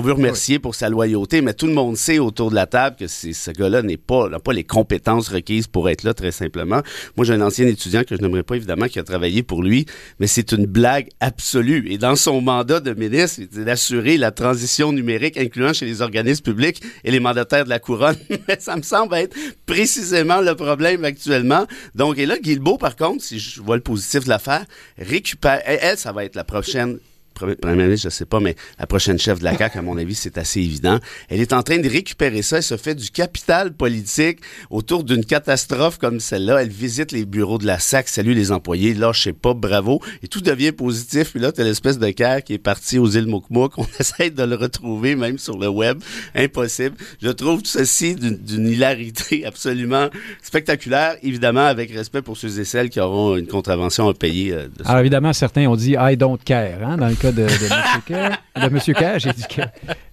[0.00, 3.06] veut, remercier pour sa loyauté, mais tout le monde sait autour de la table que
[3.06, 6.82] ce gars-là n'est pas, n'a pas les compétences requises pour être là, très simplement.
[7.16, 9.86] Moi, j'ai un ancien étudiant que je n'aimerais pas, évidemment, qui a travaillé pour lui,
[10.20, 11.86] mais c'est une blague absolue.
[11.90, 16.42] Et dans son mandat de ministre, c'est d'assurer la transition numérique, incluant chez les organismes
[16.42, 18.16] publics et les mandataires de la couronne.
[18.48, 19.36] Mais ça me semble être
[19.66, 21.66] précisément le problème actuellement.
[21.94, 24.64] Donc, et là, Guilbeault, par contre, si je vois le positif de l'affaire,
[24.98, 26.98] récupère, elle, ça va être la prochaine
[27.34, 30.14] Premier ministre, je sais pas, mais la prochaine chef de la CAQ, à mon avis,
[30.14, 30.98] c'est assez évident.
[31.28, 32.58] Elle est en train de récupérer ça.
[32.58, 34.38] Elle se fait du capital politique
[34.70, 36.62] autour d'une catastrophe comme celle-là.
[36.62, 38.94] Elle visite les bureaux de la SAC, salue les employés.
[38.94, 40.00] Là, je sais pas, bravo.
[40.22, 41.32] Et tout devient positif.
[41.32, 43.72] Puis là, t'as l'espèce de CAQ qui est parti aux îles Moukmouk.
[43.78, 45.98] On essaie de le retrouver, même sur le web.
[46.34, 46.96] Impossible.
[47.20, 50.08] Je trouve ceci d'une hilarité absolument
[50.42, 51.16] spectaculaire.
[51.22, 54.52] Évidemment, avec respect pour ceux et celles qui auront une contravention à payer.
[54.52, 58.02] euh, Alors évidemment, certains ont dit I don't care, hein, cas de, de M.
[58.06, 58.30] Kerr.
[58.56, 58.80] De M.
[58.94, 59.62] Kerr, j'ai dit que.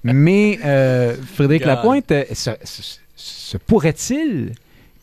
[0.04, 1.68] Mais euh, Frédéric God.
[1.70, 2.52] Lapointe, euh, se-
[3.16, 4.54] se pourrait-il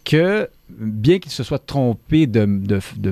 [0.08, 2.48] que, bien qu'il se soit trompé de,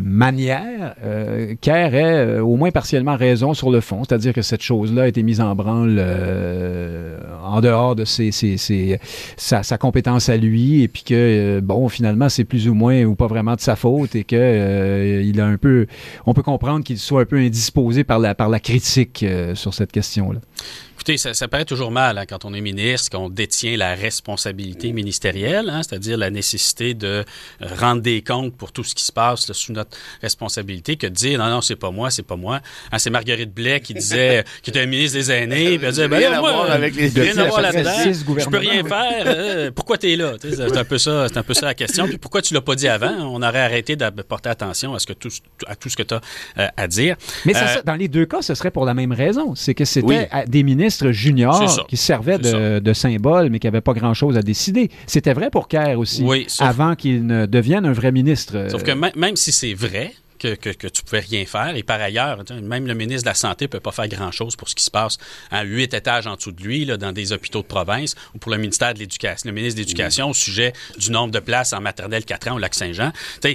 [0.00, 4.62] manière, euh, Kerr ait euh, au moins partiellement raison sur le fond, c'est-à-dire que cette
[4.62, 10.88] chose-là a été mise en branle euh, en dehors de sa, compétence à lui, et
[10.88, 14.24] puis que, bon, finalement, c'est plus ou moins ou pas vraiment de sa faute, et
[14.24, 15.86] que il a un peu,
[16.24, 19.22] on peut comprendre qu'il soit un peu indisposé par la, par la critique
[19.52, 20.40] sur cette question-là.
[21.08, 24.90] Écoutez, ça, ça paraît toujours mal hein, quand on est ministre, qu'on détient la responsabilité
[24.92, 27.24] ministérielle, hein, c'est-à-dire la nécessité de euh,
[27.78, 31.12] rendre des comptes pour tout ce qui se passe là, sous notre responsabilité, que de
[31.12, 32.60] dire non, non, c'est pas moi, c'est pas moi.
[32.90, 36.16] Hein, c'est Marguerite Blais qui disait, qui était ministre des aînés, puis elle disait, ben
[36.18, 38.12] Rien là, à moi, voir avec les- rien à voir là-dedans.
[38.40, 39.22] Je peux rien faire.
[39.26, 40.32] euh, pourquoi t'es là?
[40.42, 42.08] C'est un peu ça, c'est un peu ça la question.
[42.08, 43.14] Puis pourquoi tu l'as pas dit avant?
[43.32, 45.28] On aurait arrêté de porter attention à ce que tout,
[45.68, 47.14] à tout ce que tu as à dire.
[47.44, 49.54] Mais Euh, ça, dans les deux cas, ce serait pour la même raison.
[49.54, 50.16] C'est que c'était Oui.
[50.48, 50.95] des ministres
[51.68, 51.84] ça.
[51.88, 54.90] qui servaient C'est de, de symbole, mais qui n'avaient pas grand-chose à décider.
[55.06, 58.66] C'était vrai pour Kerr aussi, Oui, sauf- avant qu'il ne devienne un vrai ministre.
[58.70, 61.98] Sauf que même- si c'est vrai que, que, que tu pouvais rien faire, et par
[62.00, 64.90] ailleurs, même le ministre de la Santé peut pas faire grand-chose pour ce qui se
[64.90, 65.16] passe
[65.50, 68.52] à huit étages en dessous de lui, là, dans des hôpitaux de province, ou pour
[68.52, 71.80] le ministère de l'Éducation, le ministre de l'Éducation au sujet du nombre de places en
[71.80, 73.12] maternelle 4 ans au Lac-Saint-Jean.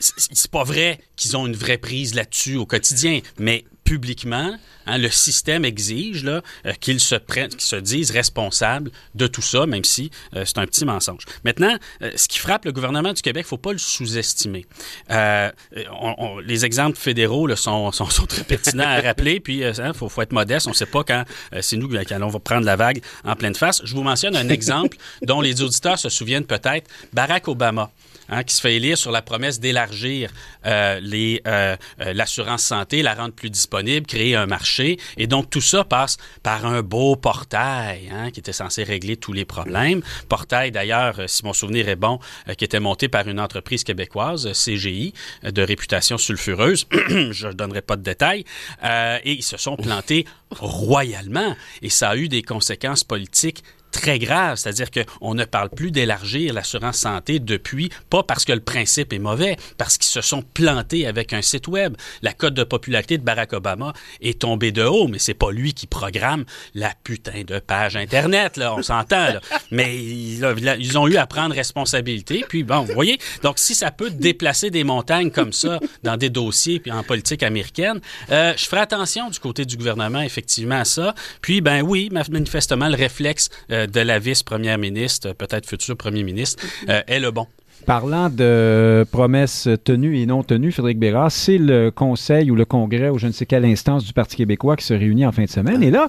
[0.00, 4.56] C'est pas vrai qu'ils ont une vraie prise là-dessus au quotidien, mais publiquement,
[4.86, 9.42] Hein, le système exige là, euh, qu'ils se prennent, qu'ils se disent responsables de tout
[9.42, 11.22] ça, même si euh, c'est un petit mensonge.
[11.44, 14.66] Maintenant, euh, ce qui frappe le gouvernement du Québec, faut pas le sous-estimer.
[15.08, 20.32] les exemples fédéraux sont, sont, très pertinents à rappeler, puis il hein, faut, faut, être
[20.32, 20.66] modeste.
[20.66, 21.24] On ne sait pas quand
[21.60, 23.82] c'est nous qui allons prendre la vague en pleine face.
[23.84, 26.90] Je vous mentionne un exemple dont les auditeurs se souviennent peut-être.
[27.12, 27.90] Barack Obama.
[28.30, 30.30] Hein, qui se fait élire sur la promesse d'élargir
[30.64, 34.98] euh, les euh, euh, l'assurance santé, la rendre plus disponible, créer un marché.
[35.18, 39.34] Et donc, tout ça passe par un beau portail hein, qui était censé régler tous
[39.34, 40.00] les problèmes.
[40.28, 42.18] Portail, d'ailleurs, si mon souvenir est bon,
[42.56, 45.12] qui était monté par une entreprise québécoise, CGI,
[45.42, 46.86] de réputation sulfureuse.
[47.30, 48.44] Je ne donnerai pas de détails.
[48.82, 51.54] et ils se sont plantés royalement.
[51.82, 53.62] Et ça a eu des conséquences politiques
[53.94, 58.60] très grave, c'est-à-dire qu'on ne parle plus d'élargir l'assurance santé depuis, pas parce que le
[58.60, 61.96] principe est mauvais, parce qu'ils se sont plantés avec un site web.
[62.20, 65.74] La cote de popularité de Barack Obama est tombée de haut, mais c'est pas lui
[65.74, 69.40] qui programme la putain de page Internet, là, on s'entend, là.
[69.70, 74.10] Mais ils ont eu à prendre responsabilité, puis bon, vous voyez, donc si ça peut
[74.10, 78.82] déplacer des montagnes comme ça dans des dossiers puis en politique américaine, euh, je ferai
[78.82, 81.14] attention du côté du gouvernement, effectivement, à ça.
[81.40, 86.64] Puis, ben oui, manifestement, le réflexe euh, de la vice-première ministre, peut-être futur premier ministre,
[86.88, 87.46] euh, est le bon.
[87.86, 93.10] Parlant de promesses tenues et non tenues, Frédéric Bérard, c'est le conseil ou le congrès
[93.10, 95.50] ou je ne sais quelle instance du Parti québécois qui se réunit en fin de
[95.50, 95.82] semaine.
[95.82, 96.08] Et là,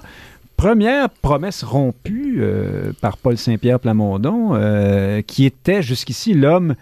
[0.56, 6.76] première promesse rompue euh, par Paul Saint-Pierre Plamondon, euh, qui était jusqu'ici l'homme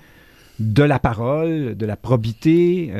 [0.60, 2.92] de la parole, de la probité.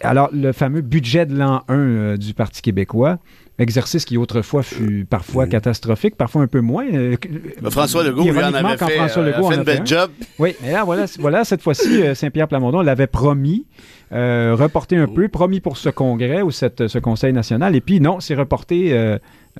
[0.00, 3.18] alors, le fameux budget de l'an 1 du Parti québécois
[3.58, 6.86] exercice qui autrefois fut parfois catastrophique, parfois un peu moins.
[6.92, 7.16] Euh,
[7.60, 10.10] ben, François Legault, lui, en avait fait, François Legault a fait bel job.
[10.38, 13.66] Oui, mais là, voilà, voilà cette fois-ci, euh, Saint-Pierre Plamondon l'avait promis,
[14.12, 18.00] euh, reporté un peu, promis pour ce congrès ou cette, ce conseil national, et puis
[18.00, 18.92] non, c'est reporté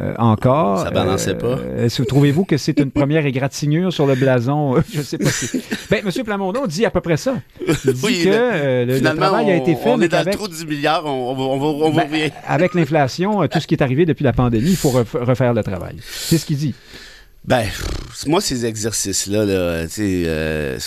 [0.00, 0.78] euh, encore.
[0.84, 1.58] Ça balançait pas.
[1.58, 4.82] Euh, Trouvez-vous que c'est une première égratignure sur le blason?
[4.90, 5.60] je ne sais pas si...
[5.90, 6.24] Ben, M.
[6.24, 7.34] Plamondon dit à peu près ça.
[7.60, 9.90] Il dit que euh, le, travail a été fait.
[9.90, 12.08] On est dans le trou de 10 milliards, on, on, on, ben,
[12.46, 15.96] Avec l'inflation, tout ce qui est arrivé depuis la pandémie, il faut refaire le travail.
[16.00, 16.74] C'est ce qu'il dit.
[17.44, 17.66] Ben,
[18.26, 20.78] moi, ces exercices-là, là, tu sais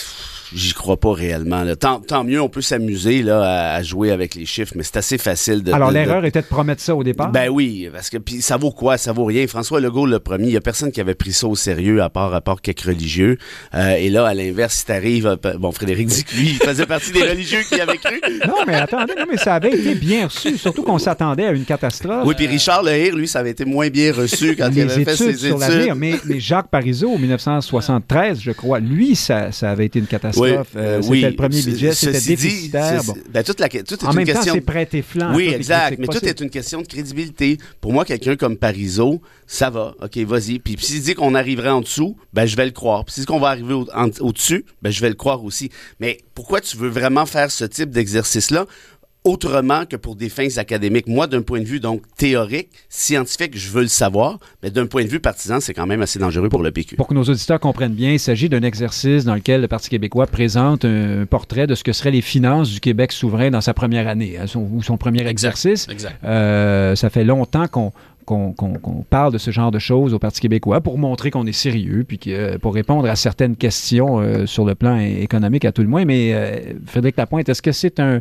[0.56, 1.64] j'y crois pas réellement.
[1.78, 5.18] Tant, tant, mieux, on peut s'amuser là à, jouer avec les chiffres, mais c'est assez
[5.18, 5.72] facile de.
[5.72, 7.30] Alors l'erreur était de promettre ça au départ?
[7.30, 8.96] Ben oui, parce que puis ça vaut quoi?
[8.96, 9.46] Ça vaut rien.
[9.46, 12.08] François Legault le premier, il y a personne qui avait pris ça au sérieux à
[12.08, 13.36] part à part quelques religieux.
[13.74, 16.86] Euh, et là, à l'inverse, si t'arrives, euh, bon, Frédéric dit que lui, il faisait
[16.86, 18.20] partie des religieux qui avaient cru.
[18.46, 21.64] Non, mais attendez, non, mais ça avait été bien reçu, surtout qu'on s'attendait à une
[21.64, 22.24] catastrophe.
[22.24, 25.16] Oui, puis Richard Lehir, lui, ça avait été moins bien reçu quand il avait fait
[25.16, 25.94] ses sur études.
[25.96, 30.45] Mais, mais Jacques Parizeau, en 1973, je crois, lui, ça, ça avait été une catastrophe.
[30.76, 33.02] Euh, c'était le premier budget, c'était déficitaire.
[33.30, 34.54] Ben, toute la, toute en une même question...
[34.58, 35.34] temps, c'est flanc.
[35.34, 35.98] Oui, exact.
[35.98, 37.58] Mais tout est une question de crédibilité.
[37.80, 39.94] Pour moi, quelqu'un comme Parizeau, ça va.
[40.02, 40.58] OK, vas-y.
[40.58, 43.04] Puis s'il dit qu'on arriverait en dessous, ben je vais le croire.
[43.04, 45.70] Puis s'il dit qu'on va arriver au-dessus, ben je vais le croire aussi.
[46.00, 48.66] Mais pourquoi tu veux vraiment faire ce type d'exercice-là?
[49.26, 51.08] Autrement que pour des fins académiques.
[51.08, 55.02] Moi, d'un point de vue donc théorique, scientifique, je veux le savoir, mais d'un point
[55.02, 56.96] de vue partisan, c'est quand même assez dangereux pour le PQ.
[56.96, 60.26] Pour que nos auditeurs comprennent bien, il s'agit d'un exercice dans lequel le Parti québécois
[60.26, 64.06] présente un portrait de ce que seraient les finances du Québec souverain dans sa première
[64.06, 65.88] année, hein, son, ou son premier exercice.
[65.88, 66.16] Exact.
[66.24, 67.92] Euh, ça fait longtemps qu'on
[68.26, 72.04] qu'on parle de ce genre de choses au Parti québécois pour montrer qu'on est sérieux,
[72.06, 75.88] puis que, pour répondre à certaines questions euh, sur le plan économique à tout le
[75.88, 76.04] moins.
[76.04, 78.20] Mais euh, Frédéric Lapointe, est-ce que c'est un,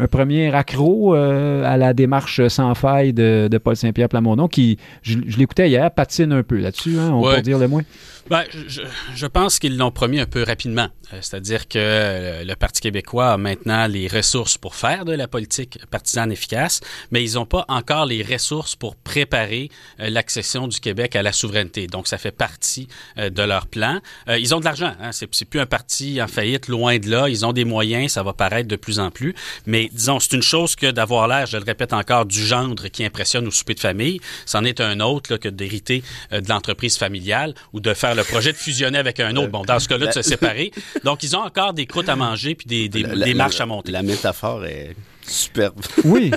[0.00, 5.18] un premier accro euh, à la démarche sans faille de, Paul Saint-Pierre Plamondon, qui, je,
[5.18, 7.82] l'écoutais hier, patine un peu là-dessus, hein, on peut dire le moins.
[8.28, 10.86] Ben, je, pense qu'ils l'ont promis un peu rapidement.
[11.12, 15.26] Euh, c'est-à-dire que euh, le Parti québécois a maintenant les ressources pour faire de la
[15.26, 16.80] politique partisane efficace,
[17.10, 21.88] mais ils n'ont pas encore les ressources pour préparer l'accession du Québec à la souveraineté.
[21.88, 22.86] Donc, ça fait partie
[23.16, 24.00] de leur plan.
[24.28, 24.92] Ils ont de l'argent.
[25.00, 25.10] Hein?
[25.12, 27.28] C'est plus un parti en faillite, loin de là.
[27.28, 29.34] Ils ont des moyens, ça va paraître de plus en plus.
[29.66, 33.04] Mais disons, c'est une chose que d'avoir l'air, je le répète encore, du gendre qui
[33.04, 34.20] impressionne au souper de famille.
[34.46, 38.52] C'en est un autre que d'hériter euh, de l'entreprise familiale ou de faire le projet
[38.52, 39.48] de fusionner avec un autre.
[39.48, 40.72] Bon, dans ce cas-là, de se séparer.
[41.04, 43.92] Donc, ils ont encore des croûtes à manger puis des, des, marches à monter.
[43.92, 44.94] La métaphore est
[45.26, 45.80] Superbe.
[46.04, 46.30] Oui,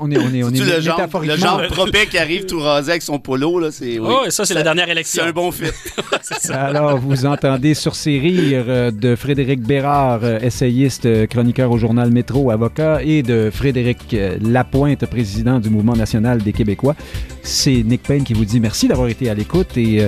[0.00, 2.92] on est, on est, on est le genre, le genre propet qui arrive tout rasé
[2.92, 3.98] avec son polo, là, c'est.
[3.98, 4.08] Oui.
[4.08, 5.22] Oh, ça, c'est la dernière élection.
[5.22, 5.64] C'est un bon fit.
[6.50, 11.78] Alors, vous entendez sur ces rires euh, de Frédéric Bérard, euh, essayiste, euh, chroniqueur au
[11.78, 16.94] journal Métro, avocat, et de Frédéric Lapointe, président du Mouvement national des Québécois.
[17.42, 20.06] C'est Nick Payne qui vous dit merci d'avoir été à l'écoute et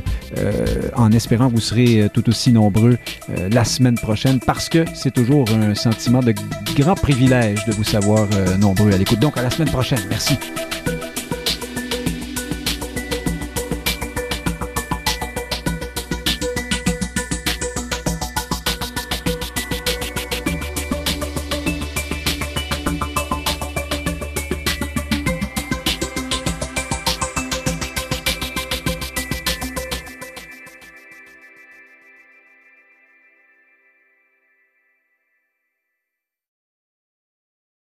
[0.95, 2.97] en espérant que vous serez tout aussi nombreux
[3.51, 6.33] la semaine prochaine parce que c'est toujours un sentiment de
[6.77, 8.04] grand privilège de vous savoir
[8.59, 9.19] nombreux à l'écoute.
[9.19, 10.01] Donc, à la semaine prochaine.
[10.09, 10.39] Merci.